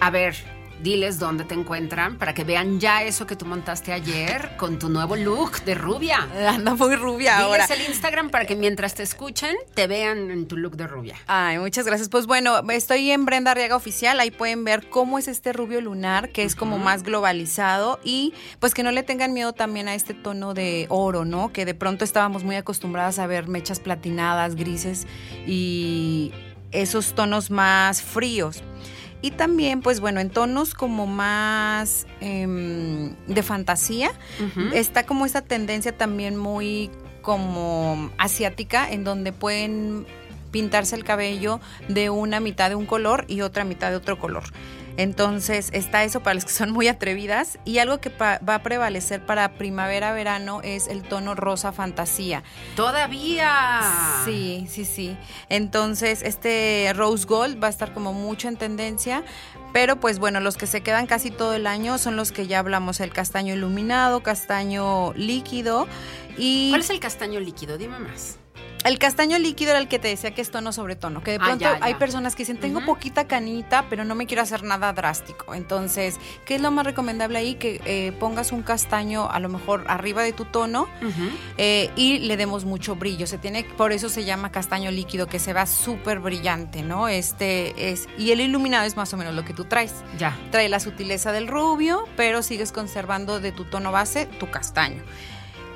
[0.00, 0.34] A ver,
[0.82, 4.88] diles dónde te encuentran para que vean ya eso que tú montaste ayer con tu
[4.88, 6.28] nuevo look de rubia.
[6.48, 7.66] Anda muy rubia ahora.
[7.66, 11.16] Diles el Instagram para que mientras te escuchen te vean en tu look de rubia.
[11.26, 12.08] Ay, muchas gracias.
[12.08, 14.20] Pues bueno, estoy en Brenda Arriaga Oficial.
[14.20, 17.98] Ahí pueden ver cómo es este rubio lunar, que es como más globalizado.
[18.04, 21.52] Y pues que no le tengan miedo también a este tono de oro, ¿no?
[21.52, 25.06] Que de pronto estábamos muy acostumbradas a ver mechas platinadas, grises
[25.46, 26.32] y
[26.72, 28.62] esos tonos más fríos.
[29.26, 34.12] Y también, pues bueno, en tonos como más em, de fantasía,
[34.72, 40.06] está como esta tendencia también muy como asiática, en donde pueden
[40.52, 44.44] pintarse el cabello de una mitad de un color y otra mitad de otro color.
[44.96, 49.24] Entonces está eso para las que son muy atrevidas y algo que va a prevalecer
[49.24, 52.42] para primavera-verano es el tono rosa fantasía.
[52.74, 53.80] Todavía.
[54.24, 55.16] Sí, sí, sí.
[55.48, 59.22] Entonces, este Rose Gold va a estar como mucho en tendencia.
[59.72, 62.60] Pero pues bueno, los que se quedan casi todo el año son los que ya
[62.60, 65.86] hablamos, el castaño iluminado, castaño líquido
[66.38, 67.76] y ¿Cuál es el castaño líquido?
[67.76, 68.38] Dime más.
[68.88, 71.38] El castaño líquido era el que te decía que es tono sobre tono, que de
[71.40, 74.62] Ah, pronto ya, hay personas que dicen, tengo poquita canita, pero no me quiero hacer
[74.62, 75.54] nada drástico.
[75.54, 77.54] Entonces, ¿qué es lo más recomendable ahí?
[77.56, 80.88] Que eh, pongas un castaño a lo mejor arriba de tu tono
[81.58, 83.26] eh, y le demos mucho brillo.
[83.26, 87.08] Se tiene, por eso se llama castaño líquido, que se va súper brillante, ¿no?
[87.08, 89.92] Este es, y el iluminado es más o menos lo que tú traes.
[90.18, 90.36] Ya.
[90.50, 95.02] Trae la sutileza del rubio, pero sigues conservando de tu tono base tu castaño.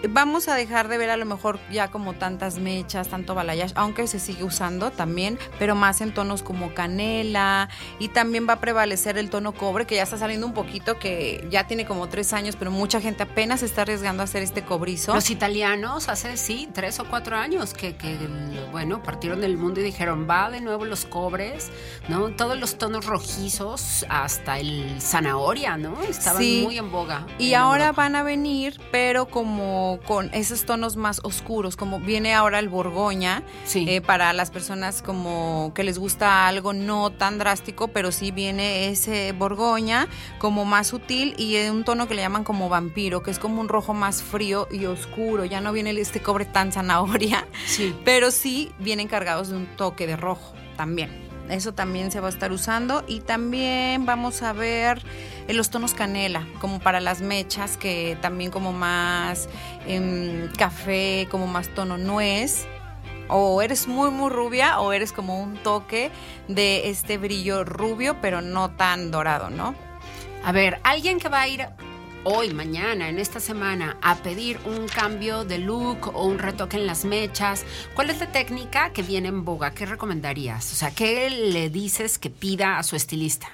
[0.08, 4.06] Vamos a dejar de ver a lo mejor ya como tantas mechas, tanto balayage, aunque
[4.06, 9.18] se sigue usando también, pero más en tonos como canela y también va a prevalecer
[9.18, 12.56] el tono cobre que ya está saliendo un poquito, que ya tiene como tres años,
[12.56, 15.14] pero mucha gente apenas está arriesgando a hacer este cobrizo.
[15.14, 18.16] Los italianos hace, sí, tres o cuatro años que, que,
[18.72, 21.70] bueno, partieron del mundo y dijeron, va de nuevo los cobres,
[22.08, 22.30] ¿no?
[22.30, 26.00] Todos los tonos rojizos hasta el zanahoria, ¿no?
[26.02, 26.60] Estaban Sí.
[26.64, 27.26] muy en boga.
[27.38, 28.02] Y en ahora Europa.
[28.02, 29.26] van a venir, pero
[29.90, 33.86] como con esos tonos más oscuros, como viene ahora el Borgoña, Sí.
[33.88, 38.88] eh, para las personas como que les gusta algo no tan drástico, pero sí viene
[38.88, 40.06] ese Borgoña
[40.38, 43.60] como más sutil y en un tono que le llaman como vampiro, que es como
[43.60, 47.94] un rojo más frío y oscuro, ya no viene este cobre tan zanahoria, Sí.
[48.04, 51.29] pero sí vienen cargados de un toque de rojo también.
[51.50, 55.02] Eso también se va a estar usando y también vamos a ver
[55.48, 59.48] en los tonos canela, como para las mechas, que también como más
[59.86, 62.66] em, café, como más tono nuez.
[63.28, 66.10] O eres muy muy rubia o eres como un toque
[66.48, 69.74] de este brillo rubio, pero no tan dorado, ¿no?
[70.44, 71.68] A ver, alguien que va a ir
[72.24, 76.86] hoy, mañana, en esta semana, a pedir un cambio de look o un retoque en
[76.86, 79.72] las mechas, ¿cuál es la técnica que viene en boga?
[79.72, 80.72] ¿Qué recomendarías?
[80.72, 83.48] O sea, ¿qué le dices que pida a su estilista?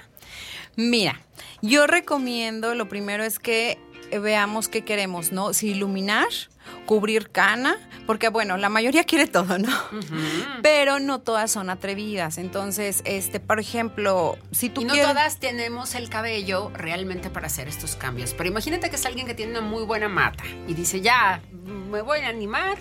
[0.75, 1.21] Mira,
[1.61, 3.79] yo recomiendo, lo primero es que
[4.11, 5.53] veamos qué queremos, ¿no?
[5.53, 6.27] Si iluminar,
[6.85, 9.69] cubrir cana, porque bueno, la mayoría quiere todo, ¿no?
[10.61, 12.37] Pero no todas son atrevidas.
[12.37, 17.47] Entonces, este, por ejemplo, si tú y no quieres todas tenemos el cabello realmente para
[17.47, 18.33] hacer estos cambios.
[18.33, 22.01] Pero imagínate que es alguien que tiene una muy buena mata y dice, ya, me
[22.01, 22.77] voy a animar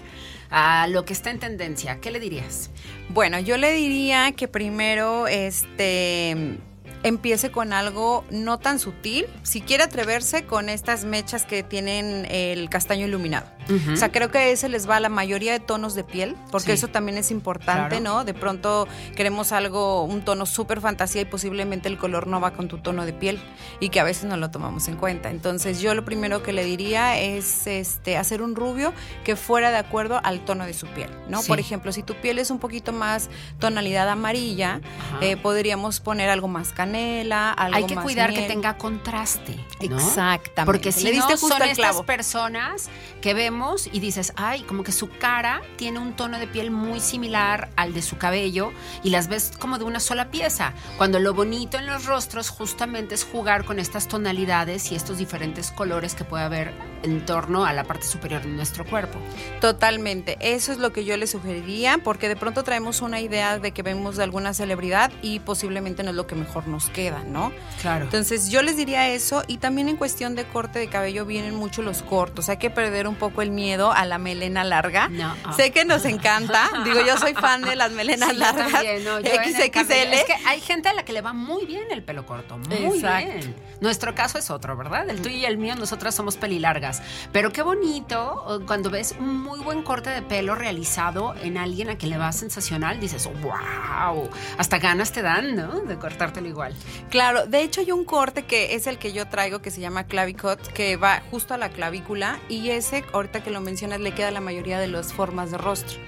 [0.50, 2.00] a lo que está en tendencia.
[2.00, 2.70] ¿Qué le dirías?
[3.08, 6.58] Bueno, yo le diría que primero este
[7.06, 12.68] empiece con algo no tan sutil, si quiere atreverse con estas mechas que tienen el
[12.68, 13.46] castaño iluminado.
[13.92, 16.66] O sea, creo que ese les va a la mayoría de tonos de piel, porque
[16.66, 16.72] Sí.
[16.74, 18.18] eso también es importante, Claro.
[18.18, 18.24] ¿no?
[18.24, 22.68] De pronto queremos algo, un tono súper fantasía y posiblemente el color no va con
[22.68, 23.40] tu tono de piel
[23.80, 25.30] y que a veces no lo tomamos en cuenta.
[25.30, 28.92] Entonces yo lo primero que le diría es este, hacer un rubio
[29.24, 31.42] que fuera de acuerdo al tono de su piel, ¿no?
[31.42, 31.48] Sí.
[31.48, 34.80] Por ejemplo, si tu piel es un poquito más tonalidad amarilla,
[35.20, 39.56] eh, podríamos poner algo más canela, algo Hay que más cuidar que tenga contraste.
[39.88, 39.96] ¿no?
[39.96, 40.64] Exactamente.
[40.64, 42.88] Porque si Le diste no, justo son estas personas
[43.20, 47.00] que vemos y dices, ay, como que su cara tiene un tono de piel muy
[47.00, 50.72] similar al de su cabello y las ves como de una sola pieza.
[50.96, 55.70] Cuando lo bonito en los rostros justamente es jugar con estas tonalidades y estos diferentes
[55.70, 59.18] colores que puede haber en torno a la parte superior de nuestro cuerpo.
[59.60, 63.72] Totalmente, eso es lo que yo le sugeriría, porque de pronto traemos una idea de
[63.72, 67.52] que vemos de alguna celebridad y posiblemente no es lo que mejor nos queda, ¿no?
[67.80, 68.04] Claro.
[68.04, 71.80] Entonces yo les diría eso y también en cuestión de corte de cabello vienen mucho
[71.80, 75.08] los cortos, hay que perder un poco el miedo a la melena larga.
[75.08, 75.34] No.
[75.56, 79.04] Sé que nos encanta, digo yo soy fan de las melenas Sí, yo largas, también,
[79.04, 79.92] no, yo XXL.
[80.12, 82.76] Es que hay gente a la que le va muy bien el pelo corto, muy
[82.76, 83.32] Exacto.
[83.32, 83.54] bien.
[83.80, 85.08] Nuestro caso es otro, ¿verdad?
[85.08, 87.02] El tuyo y el mío, nosotras somos pelilargas.
[87.32, 91.96] Pero qué bonito cuando ves un muy buen corte de pelo realizado en alguien a
[91.96, 95.80] quien le va sensacional, dices, wow, hasta ganas te dan, ¿no?
[95.80, 96.65] De cortártelo igual.
[97.10, 100.04] Claro, de hecho hay un corte que es el que yo traigo que se llama
[100.04, 104.28] clavicot, que va justo a la clavícula y ese, ahorita que lo mencionas, le queda
[104.28, 105.98] a la mayoría de las formas de rostro.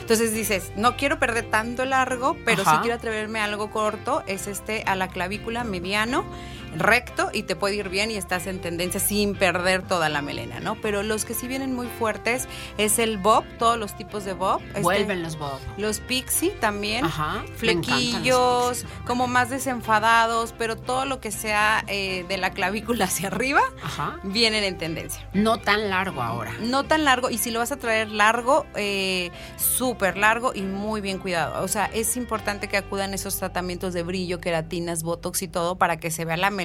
[0.00, 2.72] Entonces dices, no quiero perder tanto largo, pero Ajá.
[2.72, 6.26] si quiero atreverme a algo corto, es este a la clavícula mediano,
[6.76, 10.60] recto y te puede ir bien y estás en tendencia sin perder toda la melena,
[10.60, 10.76] ¿no?
[10.80, 14.60] Pero los que sí vienen muy fuertes es el bob, todos los tipos de bob.
[14.68, 15.58] este, Vuelven los bob.
[15.76, 17.44] los pixie también Ajá.
[17.56, 23.60] flequillos, como más desenfadados, pero todo lo que sea eh, de la clavícula hacia arriba
[23.82, 24.18] Ajá.
[24.24, 25.26] vienen en tendencia.
[25.32, 26.52] No tan largo ahora.
[26.60, 31.00] No tan largo, y si lo vas a traer largo, eh, súper largo y muy
[31.00, 31.62] bien cuidado.
[31.62, 35.98] O sea, es importante que acudan esos tratamientos de brillo, queratinas, botox y todo para
[35.98, 36.63] que se vea la melena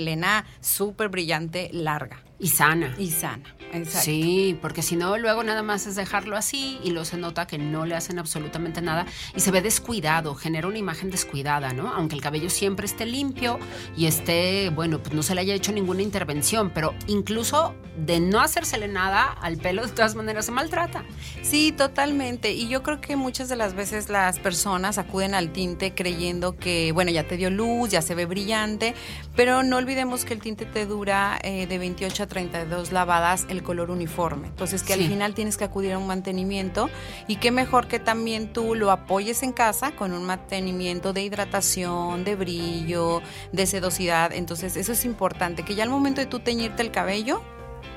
[0.59, 2.95] súper brillante, larga Y sana.
[2.97, 3.56] y sana.
[3.71, 4.06] Exacto.
[4.06, 7.58] Sí, porque si no, luego nada más es dejarlo así y luego se nota que
[7.58, 11.93] no le hacen absolutamente nada y se ve descuidado, genera una imagen descuidada, ¿no?
[11.93, 13.60] Aunque el cabello siempre esté limpio
[13.95, 17.75] y esté, bueno, pues no se le haya hecho ninguna intervención, pero incluso
[18.06, 21.04] de no hacérsele nada al pelo, de todas maneras se maltrata.
[21.41, 22.52] Sí, totalmente.
[22.52, 26.91] Y yo creo que muchas de las veces las personas acuden al tinte creyendo que,
[26.91, 28.95] bueno, ya te dio luz, ya se ve brillante,
[29.36, 33.61] pero no olvidemos que el tinte te dura eh, de 28 a 32 lavadas el
[33.63, 34.47] color uniforme.
[34.47, 35.01] Entonces que Sí.
[35.03, 36.89] al final tienes que acudir a un mantenimiento
[37.27, 42.23] y qué mejor que también tú lo apoyes en casa con un mantenimiento de hidratación,
[42.23, 44.31] de brillo, de sedosidad.
[44.31, 47.41] Entonces eso es importante, que ya al momento de tú teñirte el cabello,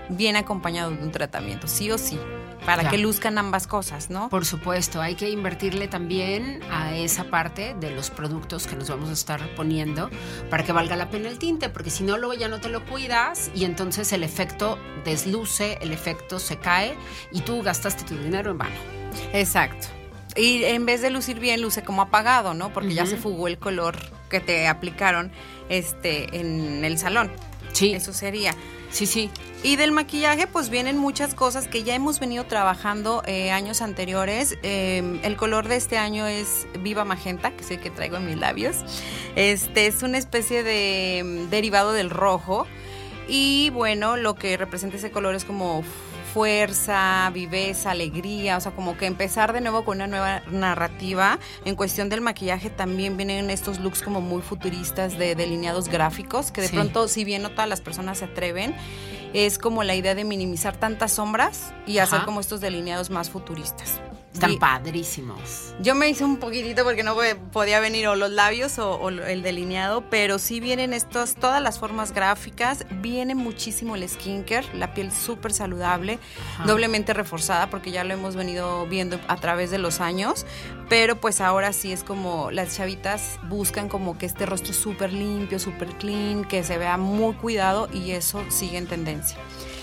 [0.08, 2.18] viene acompañado de un tratamiento, sí o sí.
[2.64, 4.28] Para que luzcan ambas cosas, ¿no?
[4.28, 9.10] Por supuesto, hay que invertirle también a esa parte de los productos que nos vamos
[9.10, 10.10] a estar poniendo
[10.50, 12.84] para que valga la pena el tinte, porque si no, luego ya no te lo
[12.84, 16.96] cuidas y entonces el efecto desluce, el efecto se cae
[17.30, 18.74] y tú gastaste tu dinero en vano.
[19.32, 19.88] Exacto.
[20.34, 22.72] Y en vez de lucir bien, luce como apagado, ¿no?
[22.72, 23.96] Porque ya se fugó el color
[24.30, 25.30] que te aplicaron
[25.68, 27.30] este en el salón.
[27.72, 28.54] Sí, Eso sería.
[28.92, 29.30] Sí, sí.
[29.64, 34.58] Y del maquillaje, pues vienen muchas cosas que ya hemos venido trabajando eh, años anteriores.
[34.62, 38.26] Eh, el color de este año es Viva Magenta, que es el que traigo en
[38.26, 38.76] mis labios.
[39.36, 42.66] Este es una especie de mm, derivado del rojo.
[43.28, 45.84] Y bueno, lo que representa ese color es como
[46.32, 51.38] fuerza, viveza, alegría, o sea, como que empezar de nuevo con una nueva narrativa.
[51.64, 56.62] En cuestión del maquillaje también vienen estos looks como muy futuristas de delineados gráficos, que
[56.62, 56.74] de Sí.
[56.74, 58.74] pronto, si bien no todas las personas se atreven,
[59.34, 62.24] es como la idea de minimizar tantas sombras y hacer Ajá.
[62.26, 64.00] como estos delineados más futuristas.
[64.32, 65.74] Están Y- padrísimos.
[65.80, 67.20] yo me hice un poquitito porque no po-
[67.52, 71.78] podía venir o los labios o, o el delineado, pero sí vienen estos, todas las
[71.78, 76.18] formas gráficas, viene muchísimo el skincare, la piel súper saludable,
[76.54, 76.64] Ajá.
[76.64, 80.46] doblemente reforzada porque ya lo hemos venido viendo a través de los años,
[80.88, 85.58] pero pues ahora sí es como las chavitas buscan como que este rostro súper limpio,
[85.58, 89.36] súper clean, que se vea muy cuidado y eso sigue en tendencia.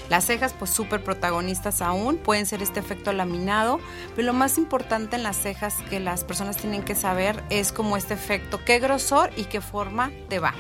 [0.10, 3.80] Las cejas, pues súper protagonistas aún, pueden ser este efecto laminado,
[4.16, 7.96] pero lo más importante en las cejas que las personas tienen que saber es como
[7.96, 10.54] este efecto, qué grosor y qué forma te va.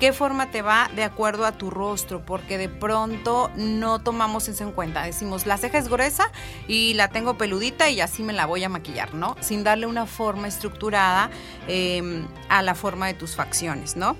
[0.00, 2.20] ¿Qué forma te va de acuerdo a tu rostro?
[2.26, 5.02] Porque de pronto no tomamos eso en cuenta.
[5.02, 6.30] Decimos, la ceja es gruesa
[6.68, 9.36] y la tengo peludita y así me la voy a maquillar, ¿no?
[9.40, 11.30] Sin darle una forma estructurada
[11.66, 14.18] eh, a la forma de tus facciones, ¿no?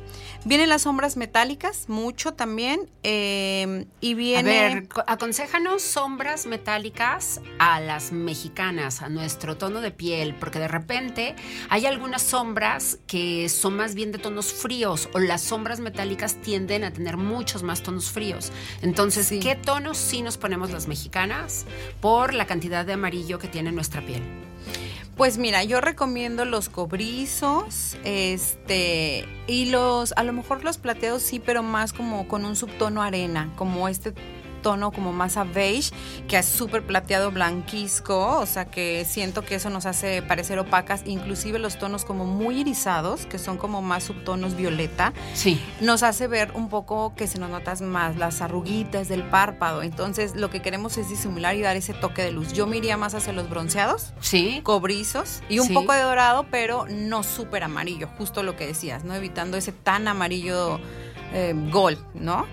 [0.48, 2.88] Vienen las sombras metálicas, mucho también.
[3.02, 4.42] eh, y A viene...
[4.48, 10.68] ver, co- aconséjanos sombras metálicas a las mexicanas, a nuestro tono de piel, porque de
[10.68, 11.34] repente
[11.68, 16.84] hay algunas sombras que son más bien de tonos fríos o las sombras metálicas tienden
[16.84, 18.52] a tener muchos más tonos fríos.
[18.82, 19.40] Entonces, Sí.
[19.40, 21.66] ¿qué tonos sí nos ponemos las mexicanas
[22.00, 24.22] por la cantidad de amarillo que tiene nuestra piel?
[25.16, 31.40] Pues mira, yo recomiendo los cobrizos, este, y los, a lo mejor los plateados sí,
[31.40, 34.12] pero más como con un subtono arena, como este
[34.66, 35.92] tono como más a beige,
[36.26, 41.02] que es súper plateado blanquisco, o sea que siento que eso nos hace parecer opacas,
[41.06, 45.60] inclusive los tonos como muy irisados, que son como más subtonos violeta, Sí.
[45.80, 50.34] nos hace ver un poco que se nos notas más las arruguitas del párpado, entonces
[50.34, 52.52] lo que queremos es disimular y dar ese toque de luz.
[52.52, 54.62] Yo me iría más hacia los bronceados, Sí.
[54.64, 55.74] cobrizos y un Sí.
[55.74, 59.14] poco de dorado, pero no súper amarillo, justo lo que decías, ¿no?
[59.14, 60.80] Evitando ese tan amarillo
[61.32, 62.46] eh, gold, ¿no?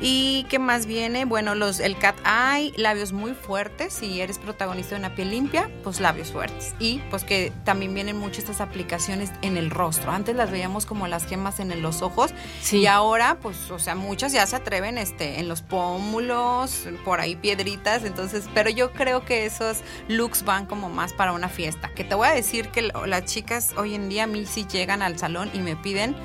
[0.00, 1.24] ¿Y qué más viene?
[1.24, 3.92] Bueno, los, el cat eye, labios muy fuertes.
[3.94, 6.74] Si eres protagonista de una piel limpia, pues labios fuertes.
[6.78, 10.10] Y pues que también vienen mucho estas aplicaciones en el rostro.
[10.10, 12.32] Antes las veíamos como las gemas en los ojos.
[12.60, 12.78] Sí.
[12.78, 17.36] Y ahora, pues, o sea, muchas ya se atreven este, en los pómulos, por ahí
[17.36, 18.04] piedritas.
[18.04, 19.78] Entonces, pero yo creo que esos
[20.08, 21.90] looks van como más para una fiesta.
[21.94, 25.02] Que te voy a decir que las chicas hoy en día a mí sí llegan
[25.02, 26.16] al salón y me piden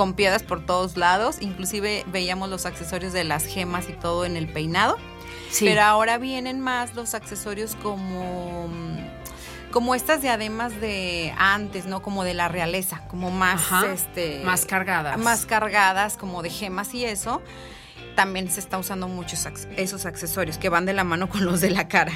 [0.00, 1.36] con piedras por todos lados.
[1.42, 4.96] Inclusive veíamos los accesorios de las gemas y todo en el peinado.
[5.50, 5.66] Sí.
[5.66, 12.00] Pero ahora vienen más los accesorios como mm, como estas diademas de antes, ¿no?
[12.00, 15.18] Como de la realeza, como más Ajá, este más cargadas.
[15.18, 17.42] más cargadas, como de gemas y eso.
[18.16, 21.72] También se está usando muchos esos accesorios que van de la mano con los de
[21.72, 22.12] la cara.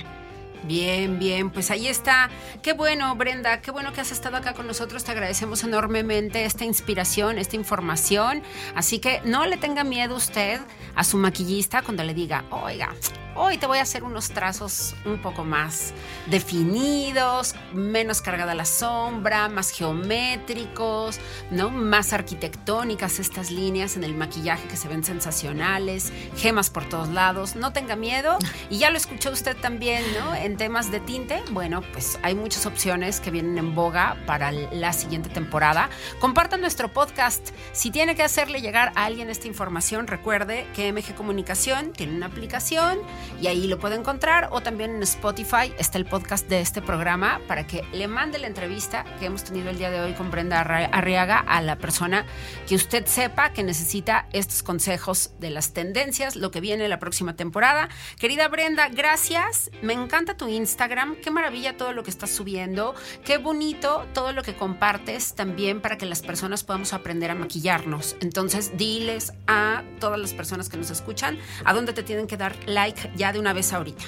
[0.66, 2.31] Bien, bien, pues ahí está.
[2.62, 5.05] Qué bueno, Brenda, qué bueno que has estado acá con nosotros.
[5.05, 8.42] Te agradecemos enormemente esta inspiración, esta información.
[8.74, 10.61] Así que no le tenga miedo usted
[10.94, 12.94] a su maquillista cuando le diga, oiga,
[13.35, 15.92] hoy te voy a hacer unos trazos un poco más
[16.27, 21.18] definidos, menos cargada la sombra, más geométricos,
[21.50, 21.70] ¿no?
[21.70, 27.57] Más arquitectónicas estas líneas en el maquillaje que se ven sensacionales, gemas por todos lados.
[27.57, 28.38] No tenga miedo.
[28.70, 30.34] Y ya lo escuchó usted también, ¿no?
[30.34, 34.92] En temas de tinte, bueno, pues hay muchas opciones que vienen en boga para la
[34.92, 35.90] siguiente temporada.
[36.20, 37.50] Compartan nuestro podcast.
[37.72, 42.26] Si tiene que hacerle llegar a alguien esta información, recuerde que MG Comunicación tiene una
[42.26, 42.98] aplicación
[43.40, 47.40] y ahí lo puede encontrar o también en Spotify está el podcast de este programa
[47.46, 50.61] para que le mande la entrevista que hemos tenido el día de hoy con Brenda
[50.61, 52.26] Arriaga a la persona
[52.66, 57.36] que usted sepa que necesita estos consejos de las tendencias, lo que viene la próxima
[57.36, 57.88] temporada.
[58.18, 59.70] Querida Brenda, gracias.
[59.82, 61.16] Me encanta tu Instagram.
[61.16, 62.95] Qué maravilla todo lo que estás subiendo.
[63.24, 68.16] Qué bonito todo lo que compartes también para que las personas podamos aprender a maquillarnos.
[68.20, 72.57] Entonces, diles a todas las personas que nos escuchan a dónde te tienen que dar
[72.66, 74.05] like ya de una vez ahorita.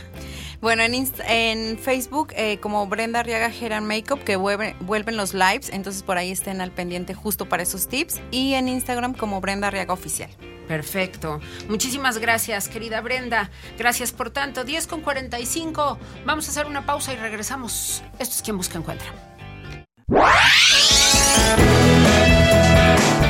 [0.61, 6.17] Bueno, en, Facebook eh, como Brenda Arriaga Hair Makeup que vuelven los lives, entonces por
[6.17, 10.31] ahí estén al pendiente justo para esos tips y en Instagram como Brenda Arriaga Oficial.
[10.67, 11.41] Perfecto.
[11.69, 13.51] Muchísimas gracias, querida Brenda.
[13.79, 14.65] Gracias por tanto.
[14.65, 15.99] 10 con 45.
[16.25, 18.03] Vamos a hacer una pausa y regresamos.
[18.19, 19.07] Esto es quien busca encuentra.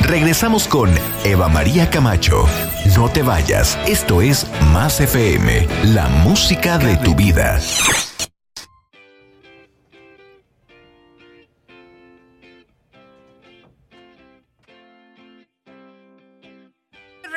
[0.03, 0.89] Regresamos con
[1.25, 2.45] Eva María Camacho.
[2.95, 3.77] No te vayas.
[3.87, 7.59] Esto es Más FM, la música de tu vida.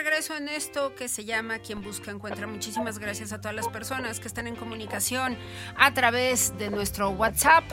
[0.00, 2.46] En esto que se llama Quien Busca Encuentra.
[2.46, 5.36] Muchísimas gracias a todas las personas que están en comunicación
[5.76, 7.64] a través de nuestro WhatsApp,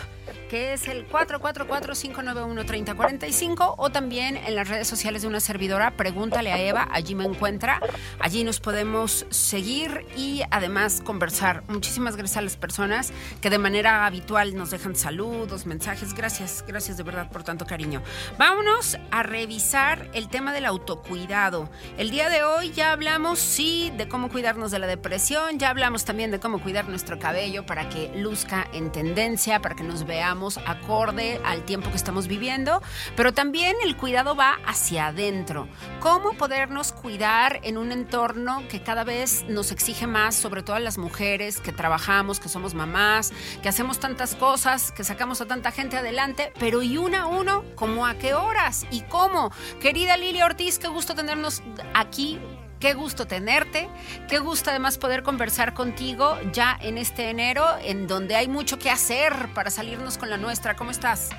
[0.48, 6.60] que es el 444-591-3045, o también en las redes sociales de una servidora, pregúntale a
[6.60, 7.82] Eva, allí me encuentra.
[8.20, 11.64] Allí nos podemos seguir y además conversar.
[11.68, 16.14] Muchísimas gracias a las personas que de manera habitual nos dejan saludos, mensajes.
[16.14, 18.02] Gracias, gracias de verdad por tanto cariño.
[18.38, 21.70] Vámonos a revisar el tema del autocuidado.
[21.98, 26.06] El día de hoy ya hablamos, sí, de cómo cuidarnos de la depresión, ya hablamos
[26.06, 30.37] también de cómo cuidar nuestro cabello para que luzca en tendencia, para que nos veamos
[30.66, 32.82] acorde al tiempo que estamos viviendo,
[33.16, 35.68] pero también el cuidado va hacia adentro.
[36.00, 40.80] Cómo podernos cuidar en un entorno que cada vez nos exige más, sobre todo a
[40.80, 45.72] las mujeres que trabajamos, que somos mamás, que hacemos tantas cosas, que sacamos a tanta
[45.72, 49.52] gente adelante, pero y uno a uno, ¿cómo a qué horas y cómo?
[49.80, 51.64] Querida Lilia Ortiz, qué gusto tenernos
[51.94, 52.40] aquí
[52.80, 53.88] Qué gusto tenerte,
[54.30, 58.92] qué gusto además poder conversar contigo ya en este enero, en donde hay mucho que
[58.92, 60.76] hacer para salirnos con la nuestra.
[60.76, 61.32] ¿Cómo estás?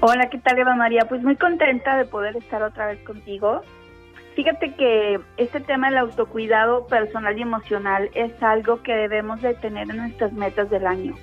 [0.00, 1.06] Hola, ¿qué tal Eva María?
[1.08, 3.62] Pues muy contenta de poder estar otra vez contigo.
[4.36, 9.88] Fíjate que este tema del autocuidado personal y emocional es algo que debemos de tener
[9.88, 11.14] en nuestras metas del año.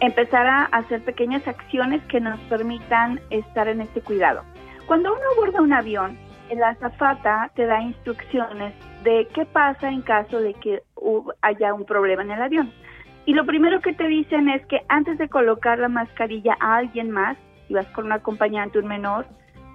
[0.00, 4.42] Empezar a hacer pequeñas acciones que nos permitan estar en este cuidado.
[4.86, 10.40] Cuando uno aborda un avión, la azafata te da instrucciones de qué pasa en caso
[10.40, 10.82] de que
[11.42, 12.72] haya un problema en el avión.
[13.24, 17.10] Y lo primero que te dicen es que antes de colocar la mascarilla a alguien
[17.10, 17.36] más,
[17.66, 19.26] si vas con un acompañante, un menor,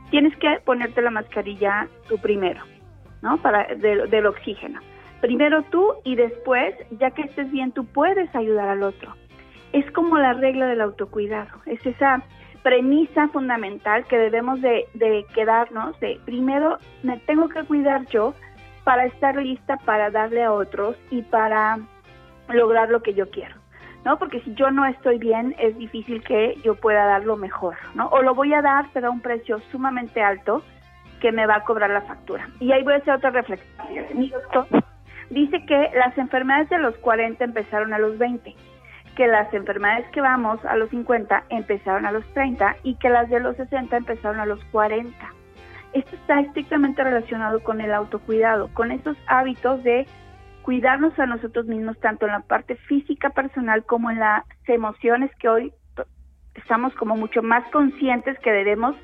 [0.10, 2.62] tienes que ponerte la mascarilla tú primero,
[3.22, 3.42] ¿no?
[3.42, 4.80] Para del oxígeno.
[5.20, 9.14] Primero tú y después, ya que estés bien, tú puedes ayudar al otro.
[9.72, 11.52] Es como la regla del autocuidado.
[11.66, 12.24] Es esa
[12.64, 14.86] premisa fundamental que debemos de,
[15.34, 18.34] quedarnos de primero me tengo que cuidar yo
[18.84, 21.80] para estar lista para darle a otros y para
[22.50, 23.56] lograr lo que yo quiero,
[24.04, 24.18] ¿no?
[24.18, 28.08] Porque si yo no estoy bien, es difícil que yo pueda dar lo mejor, ¿no?
[28.08, 30.64] O lo voy a dar, pero a un precio sumamente alto
[31.22, 32.50] que me va a cobrar la factura.
[32.60, 33.72] Y ahí voy a hacer otra reflexión.
[34.16, 34.66] Mi doctor
[35.30, 38.56] dice que las enfermedades de los 40 empezaron a los 20
[39.16, 43.30] que las enfermedades que vamos a los 50 empezaron a los 30 y que las
[43.30, 45.14] de los 60 empezaron a los 40.
[45.94, 50.08] Esto está estrictamente relacionado con el autocuidado, con esos hábitos de
[50.62, 55.50] cuidarnos a nosotros mismos, tanto en la parte física personal como en las emociones que
[55.50, 55.74] hoy
[56.56, 58.96] estamos como mucho más conscientes que debemos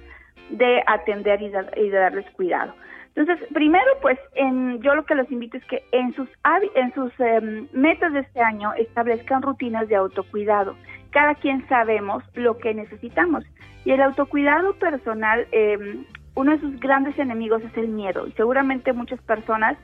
[0.50, 2.74] de atender y de darles cuidado.
[3.18, 6.30] Entonces, primero, pues, en, yo lo que los invito es que en sus,
[6.76, 10.76] en sus em, metas de este año establezcan rutinas de autocuidado.
[11.10, 13.44] Cada quien sabemos lo que necesitamos.
[13.86, 16.06] Y el autocuidado personal, em,
[16.36, 18.28] uno de sus grandes enemigos es el miedo.
[18.28, 19.80] Y seguramente muchas personas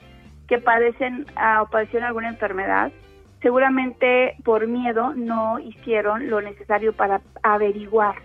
[0.47, 2.91] que padecen ah, o padecieron alguna enfermedad,
[3.41, 8.15] seguramente por miedo no hicieron lo necesario para averiguar,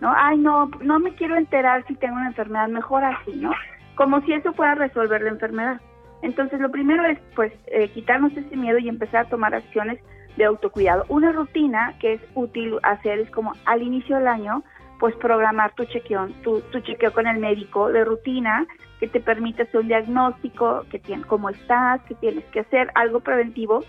[0.00, 0.14] ¿no?
[0.16, 3.50] Ay, no, no me quiero enterar si tengo una enfermedad, mejor así, ¿no?
[3.94, 5.80] Como si eso fuera resolver la enfermedad.
[6.22, 9.98] Entonces, lo primero es, pues, eh, quitarnos ese miedo y empezar a tomar acciones
[10.36, 11.04] de autocuidado.
[11.08, 14.62] Una rutina que es útil hacer es como al inicio del año,
[15.00, 18.66] pues, programar tu chequeo, tu, tu chequeo con el médico de rutina
[19.00, 23.18] que te permite hacer un diagnóstico, que tienes, cómo estás, que tienes que hacer, algo
[23.18, 23.80] preventivo,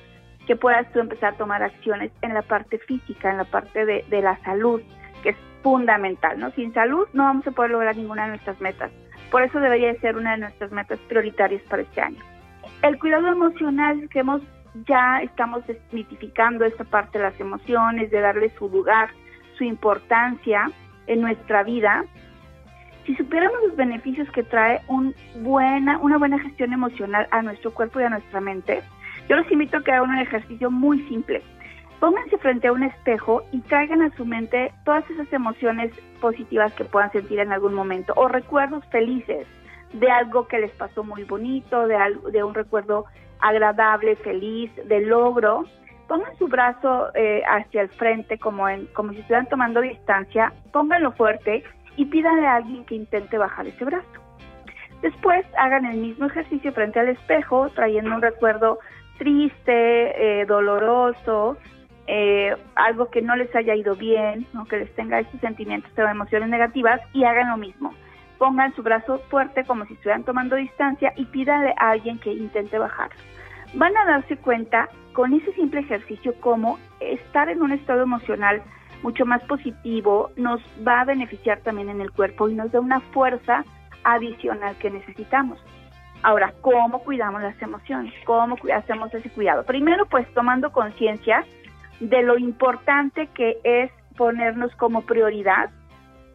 [0.47, 4.03] que puedas tú empezar a tomar acciones en la parte física, en la parte de,
[4.09, 4.81] de la salud,
[5.21, 6.49] que es fundamental, ¿no?
[6.51, 8.91] Sin salud no vamos a poder lograr ninguna de nuestras metas.
[9.33, 12.19] Por eso debería ser una de nuestras metas prioritarias para este año.
[12.83, 14.43] El cuidado emocional que hemos
[14.85, 19.09] ya estamos desmitificando esta parte de las emociones, de darle su lugar,
[19.57, 20.69] su importancia
[21.07, 22.05] en nuestra vida.
[23.07, 28.01] Si supiéramos los beneficios que trae un buena, una buena gestión emocional a nuestro cuerpo
[28.01, 28.83] y a nuestra mente,
[29.27, 31.41] yo los invito a que hagan un ejercicio muy simple.
[32.03, 35.89] Pónganse frente a un espejo y traigan a su mente todas esas emociones
[36.19, 39.47] positivas que puedan sentir en algún momento o recuerdos felices
[39.93, 43.05] de algo que les pasó muy bonito, de, algo, de un recuerdo
[43.39, 45.63] agradable, feliz, de logro.
[46.09, 51.13] Pongan su brazo eh, hacia el frente como, en, como si estuvieran tomando distancia, pónganlo
[51.13, 51.63] fuerte
[51.95, 54.19] y pídanle a alguien que intente bajar ese brazo.
[55.01, 58.79] Después hagan el mismo ejercicio frente al espejo, trayendo un recuerdo
[59.19, 61.57] triste, eh, doloroso,
[62.07, 64.65] eh, algo que no les haya ido bien, ¿no?
[64.65, 67.93] que les tenga estos sentimientos o emociones negativas y hagan lo mismo.
[68.37, 72.77] Pongan su brazo fuerte como si estuvieran tomando distancia y pídanle a alguien que intente
[72.77, 73.11] bajar.
[73.73, 78.61] Van a darse cuenta con ese simple ejercicio cómo estar en un estado emocional
[79.03, 83.01] mucho más positivo nos va a beneficiar también en el cuerpo y nos da una
[83.01, 83.63] fuerza
[84.03, 85.63] adicional que necesitamos.
[86.23, 88.13] Ahora, ¿cómo cuidamos las emociones?
[88.25, 89.63] ¿Cómo hacemos ese cuidado?
[89.65, 91.45] Primero, pues tomando conciencia
[91.99, 95.69] de lo importante que es ponernos como prioridad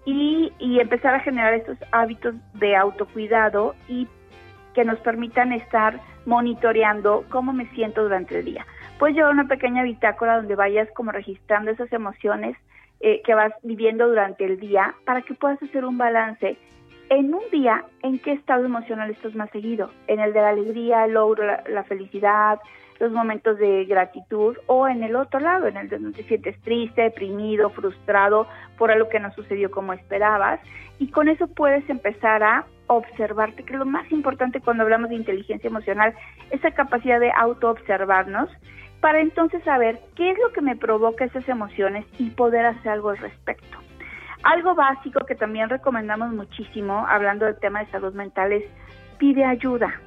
[0.05, 4.09] y, y, empezar a generar estos hábitos de autocuidado y
[4.75, 8.67] que nos permitan estar monitoreando cómo me siento durante el día.
[8.99, 12.57] Puedes llevar una pequeña bitácora donde vayas como registrando esas emociones
[13.01, 16.57] eh, que vas viviendo durante el día para que puedas hacer un balance
[17.11, 19.91] en un día, ¿en qué estado emocional estás más seguido?
[20.07, 22.61] ¿En el de la alegría, el logro, la, felicidad,
[23.01, 24.57] los momentos de gratitud?
[24.67, 28.47] ¿O en el otro lado, en el de donde te sientes triste, deprimido, frustrado
[28.77, 30.61] por algo que no sucedió como esperabas?
[30.99, 35.69] Y con eso puedes empezar a observarte, que lo más importante cuando hablamos de inteligencia
[35.69, 36.15] emocional,
[36.51, 38.51] esa capacidad de auto-observarnos
[39.01, 43.11] para entonces saber qué es lo que me provoca esas emociones y poder hacer algo
[43.11, 43.79] al respecto.
[44.49, 48.65] Algo básico que también recomendamos muchísimo, hablando del tema de salud mental, es
[49.19, 50.01] pide ayuda.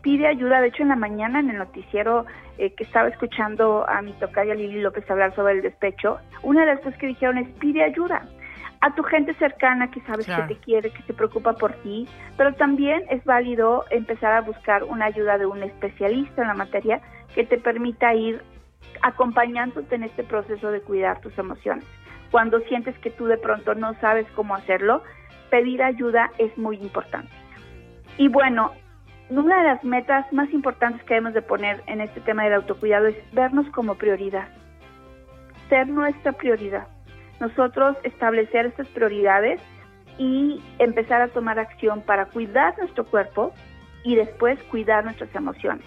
[0.00, 0.62] Pide ayuda.
[0.62, 2.24] De hecho, en la mañana en el noticiero
[2.56, 6.68] eh, que estaba escuchando a mi tocaya Lili López hablar sobre el despecho, una de
[6.68, 8.22] las cosas que dijeron es pide ayuda
[8.80, 12.54] a tu gente cercana que sabes que te quiere, que se preocupa por ti, pero
[12.54, 17.02] también es válido empezar a buscar una ayuda de un especialista en la materia
[17.34, 18.40] que te permita ir
[19.02, 21.84] acompañándote en este proceso de cuidar tus emociones
[22.32, 25.02] cuando sientes que tú de pronto no sabes cómo hacerlo,
[25.50, 27.30] pedir ayuda es muy importante.
[28.16, 28.72] Y bueno,
[29.28, 33.06] una de las metas más importantes que debemos de poner en este tema del autocuidado
[33.06, 34.48] es vernos como prioridad,
[35.68, 36.88] ser nuestra prioridad.
[37.38, 39.60] Nosotros establecer estas prioridades
[40.16, 43.52] y empezar a tomar acción para cuidar nuestro cuerpo
[44.04, 45.84] y después cuidar nuestras emociones.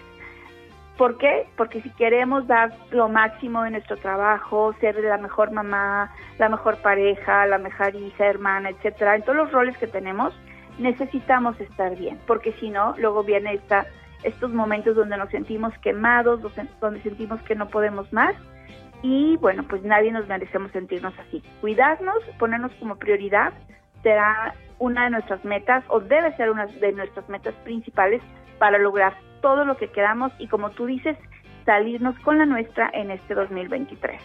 [0.98, 1.48] ¿Por qué?
[1.58, 6.78] Porque si queremos dar lo máximo en nuestro trabajo, ser la mejor mamá, la mejor
[6.82, 10.34] pareja, la mejor hija, hermana, etcétera, en todos los roles que tenemos,
[10.80, 13.86] necesitamos estar bien, porque si no, luego viene esta,
[14.24, 16.42] estos momentos donde nos sentimos quemados,
[16.80, 18.36] donde sentimos que no podemos más,
[19.02, 21.44] y bueno, pues nadie nos merecemos sentirnos así.
[21.62, 23.54] Cuidarnos, ponernos como prioridad,
[24.02, 28.22] será una de nuestras metas, o debe ser una de nuestras metas principales
[28.60, 29.14] para lograr
[29.46, 31.16] todo lo que queramos y como tú dices,
[31.68, 34.20] salirnos con la nuestra en este 2023.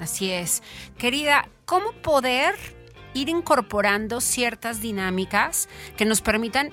[0.00, 0.62] Así es.
[0.96, 2.54] Querida, ¿cómo poder
[3.14, 6.70] ir incorporando ciertas dinámicas que nos permitan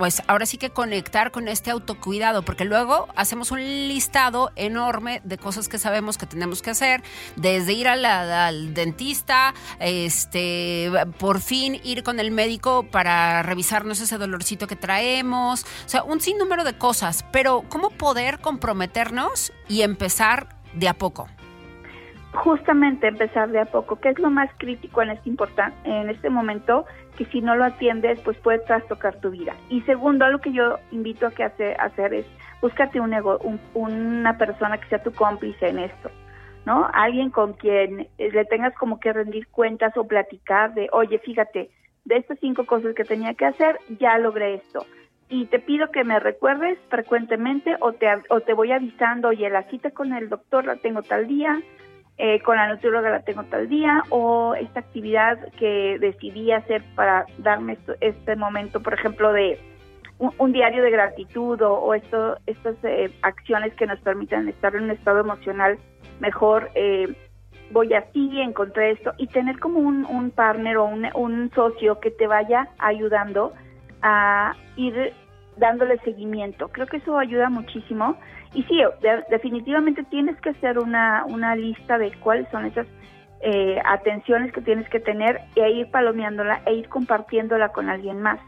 [0.00, 5.36] pues ahora sí que conectar con este autocuidado, porque luego hacemos un listado enorme de
[5.36, 7.02] cosas que sabemos que tenemos que hacer,
[7.36, 14.66] desde ir al dentista, este, por fin ir con el médico para revisarnos ese dolorcito
[14.66, 20.88] que traemos, o sea, un sinnúmero de cosas, pero ¿cómo poder comprometernos y empezar de
[20.88, 21.28] a poco?
[22.32, 25.30] Justamente empezar de a poco, que es lo más crítico en este,
[25.84, 29.54] en este momento, que si no lo atiendes, pues puede trastocar tu vida.
[29.68, 32.26] Y segundo, algo que yo invito a que hace, hacer es
[32.60, 36.10] búscate un, una persona que sea tu cómplice en esto,
[36.66, 36.88] ¿no?
[36.92, 41.70] Alguien con quien eh, le tengas como que rendir cuentas o platicar de, oye, fíjate,
[42.04, 44.86] de estas cinco cosas que tenía que hacer, ya logré esto.
[45.28, 49.62] Y te pido que me recuerdes frecuentemente o te, o te voy avisando, oye, la
[49.64, 51.60] cita con el doctor la tengo tal día,
[52.22, 57.24] eh, con la nutrióloga la tengo tal día, o esta actividad que decidí hacer para
[57.38, 59.58] darme este momento, por ejemplo, de
[60.18, 64.90] un, diario de gratitud o, esto, estas eh, acciones que nos permiten estar en un
[64.90, 65.78] estado emocional
[66.20, 66.70] mejor.
[66.74, 67.08] Eh,
[67.70, 72.10] voy así, encontré esto, y tener como un, un partner o un, un socio que
[72.10, 73.54] te vaya ayudando
[74.02, 75.14] a ir
[75.56, 76.68] dándole seguimiento.
[76.68, 78.18] Creo que eso ayuda muchísimo
[78.52, 78.80] y sí,
[79.30, 82.86] definitivamente tienes que hacer una, una lista de cuáles son esas
[83.42, 88.40] eh, atenciones que tienes que tener e ir palomeándola e ir compartiéndola con alguien más,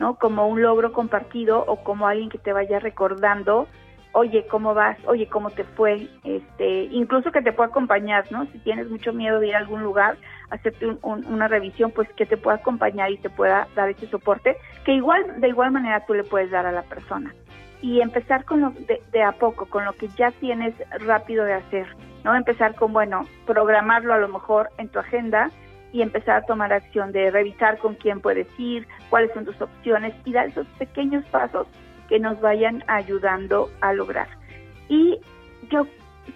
[0.00, 0.16] ¿no?
[0.16, 3.68] Como un logro compartido o como alguien que te vaya recordando,
[4.12, 4.98] oye, ¿cómo vas?
[5.06, 6.08] Oye, ¿cómo te fue?
[6.24, 8.46] Este, incluso que te pueda acompañar, ¿no?
[8.46, 10.16] Si tienes mucho miedo de ir a algún lugar,
[10.50, 14.92] hacerte una revisión, pues que te pueda acompañar y te pueda dar ese soporte, que
[14.92, 17.32] igual, de igual manera tú le puedes dar a la persona
[17.86, 21.52] y empezar con lo de, de, a poco, con lo que ya tienes rápido de
[21.52, 21.86] hacer,
[22.24, 22.34] ¿no?
[22.34, 25.52] Empezar con, bueno, programarlo a lo mejor en tu agenda
[25.92, 30.14] y empezar a tomar acción de revisar con quién puedes ir, cuáles son tus opciones
[30.24, 31.68] y dar esos pequeños pasos
[32.08, 34.26] que nos vayan ayudando a lograr.
[34.88, 35.20] Y
[35.70, 35.86] yo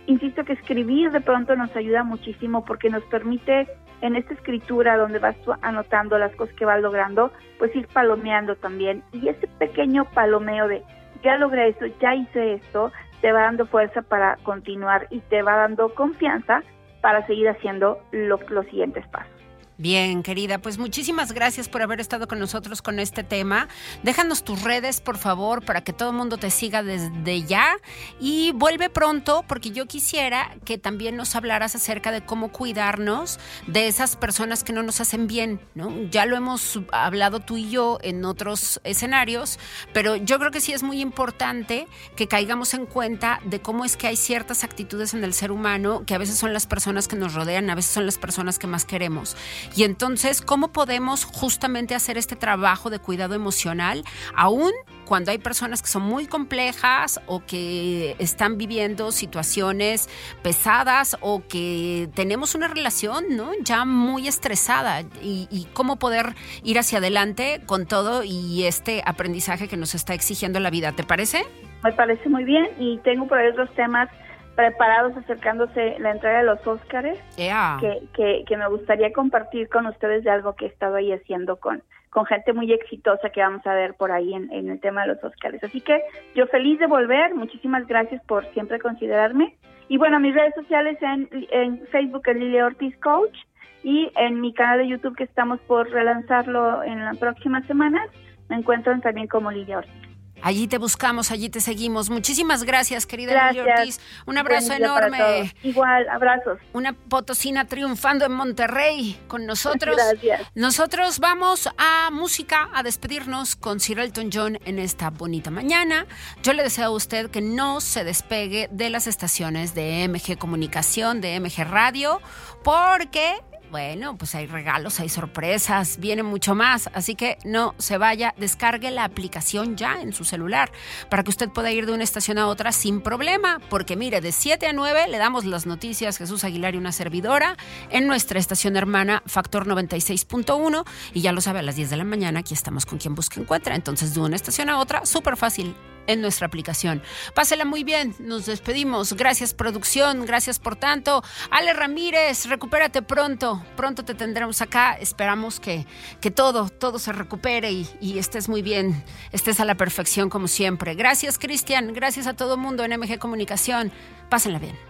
[0.07, 3.67] insisto que escribir de pronto nos ayuda muchísimo porque nos permite
[4.03, 9.03] en esta escritura donde vas anotando las cosas que vas logrando, pues ir palomeando también.
[9.13, 10.85] Y ese pequeño palomeo de
[11.23, 15.57] ya logré esto, ya hice esto, te va dando fuerza para continuar y te va
[15.57, 16.63] dando confianza
[17.01, 19.40] para seguir haciendo los siguientes pasos.
[19.81, 23.67] Bien, querida, pues muchísimas gracias por haber estado con nosotros con este tema.
[24.03, 27.79] Déjanos tus redes, por favor, para que todo el mundo te siga desde ya.
[28.21, 33.89] Y vuelve pronto, porque yo quisiera que también nos hablaras acerca de cómo cuidarnos de
[33.89, 35.91] esas personas que no nos hacen bien, ¿no?
[36.11, 39.59] Ya lo hemos hablado tú y yo en otros escenarios,
[39.95, 43.97] pero yo creo que sí es muy importante que caigamos en cuenta de cómo es
[43.97, 47.17] que hay ciertas actitudes en el ser humano que a veces son las personas que
[47.17, 49.39] nos rodean, a veces son las personas que más queremos.
[49.77, 54.05] Y entonces, ¿cómo podemos justamente hacer este trabajo de cuidado emocional
[54.35, 54.73] aún
[55.05, 60.09] cuando hay personas que son muy complejas o que están viviendo situaciones
[60.43, 63.51] pesadas o que tenemos una relación ¿no?
[63.65, 69.67] ya muy estresada y, y, cómo poder ir hacia adelante con todo y este aprendizaje
[69.67, 70.93] que nos está exigiendo la vida.
[70.93, 71.43] ¿Te parece?
[71.83, 74.09] Me parece muy bien y tengo por ahí otros temas
[74.55, 80.25] preparados acercándose la entrega de los Óscares que, que, que, me gustaría compartir con ustedes
[80.25, 83.75] de algo que he estado ahí haciendo con, con gente muy exitosa que vamos a
[83.75, 85.63] ver por ahí en, en el tema de los Óscares.
[85.65, 86.03] Así que
[86.35, 89.57] yo feliz de volver, muchísimas gracias por siempre considerarme.
[89.89, 93.37] Y bueno, mis redes sociales en, en Facebook es Lilia Ortiz Coach
[93.83, 98.09] y en mi canal de YouTube que estamos por relanzarlo en las próximas semanas,
[98.49, 100.10] me encuentran también como Lilia Ortiz.
[100.43, 102.11] Allí te buscamos, allí te seguimos.
[102.11, 104.01] Muchísimas gracias, querida Lilia Ortiz.
[104.27, 105.55] Un abrazo enorme.
[105.63, 106.59] Igual, abrazos.
[106.73, 109.97] Una potosina triunfando en Monterrey con nosotros.
[109.97, 110.43] Gracias.
[110.55, 116.07] Nosotros vamos a música, a despedirnos con Sir Elton John en esta bonita mañana.
[116.43, 121.21] Yo le deseo a usted que no se despegue de las estaciones de MG Comunicación,
[121.21, 122.21] de MG Radio,
[122.63, 126.91] porque bueno, pues hay regalos, hay sorpresas, viene mucho más.
[126.93, 130.73] Así que no se vaya, descargue la aplicación ya en su celular
[131.09, 133.61] para que usted pueda ir de una estación a otra sin problema.
[133.71, 137.57] Porque mire, de 7 a 9 le damos las noticias Jesús Aguilar y una servidora
[137.91, 140.85] en nuestra estación hermana Factor 96.1.
[141.15, 143.41] Y ya lo sabe, a las 10 de la mañana aquí estamos con quien busque
[143.41, 143.75] encuentra.
[143.75, 145.75] Entonces, de una estación a otra, súper fácil
[146.07, 147.03] en nuestra aplicación.
[147.35, 149.13] Pásela muy bien, nos despedimos.
[149.15, 151.23] Gracias producción, gracias por tanto.
[151.51, 154.95] Ale Ramírez, recupérate pronto, pronto te tendremos acá.
[154.95, 155.87] Esperamos que,
[156.21, 160.49] que todo, todo se recupere y, y estés muy bien, estés a la perfección como
[160.49, 160.95] siempre.
[160.95, 163.93] Gracias Cristian, gracias a todo mundo en MG Comunicación.
[164.29, 164.90] Pásenla bien.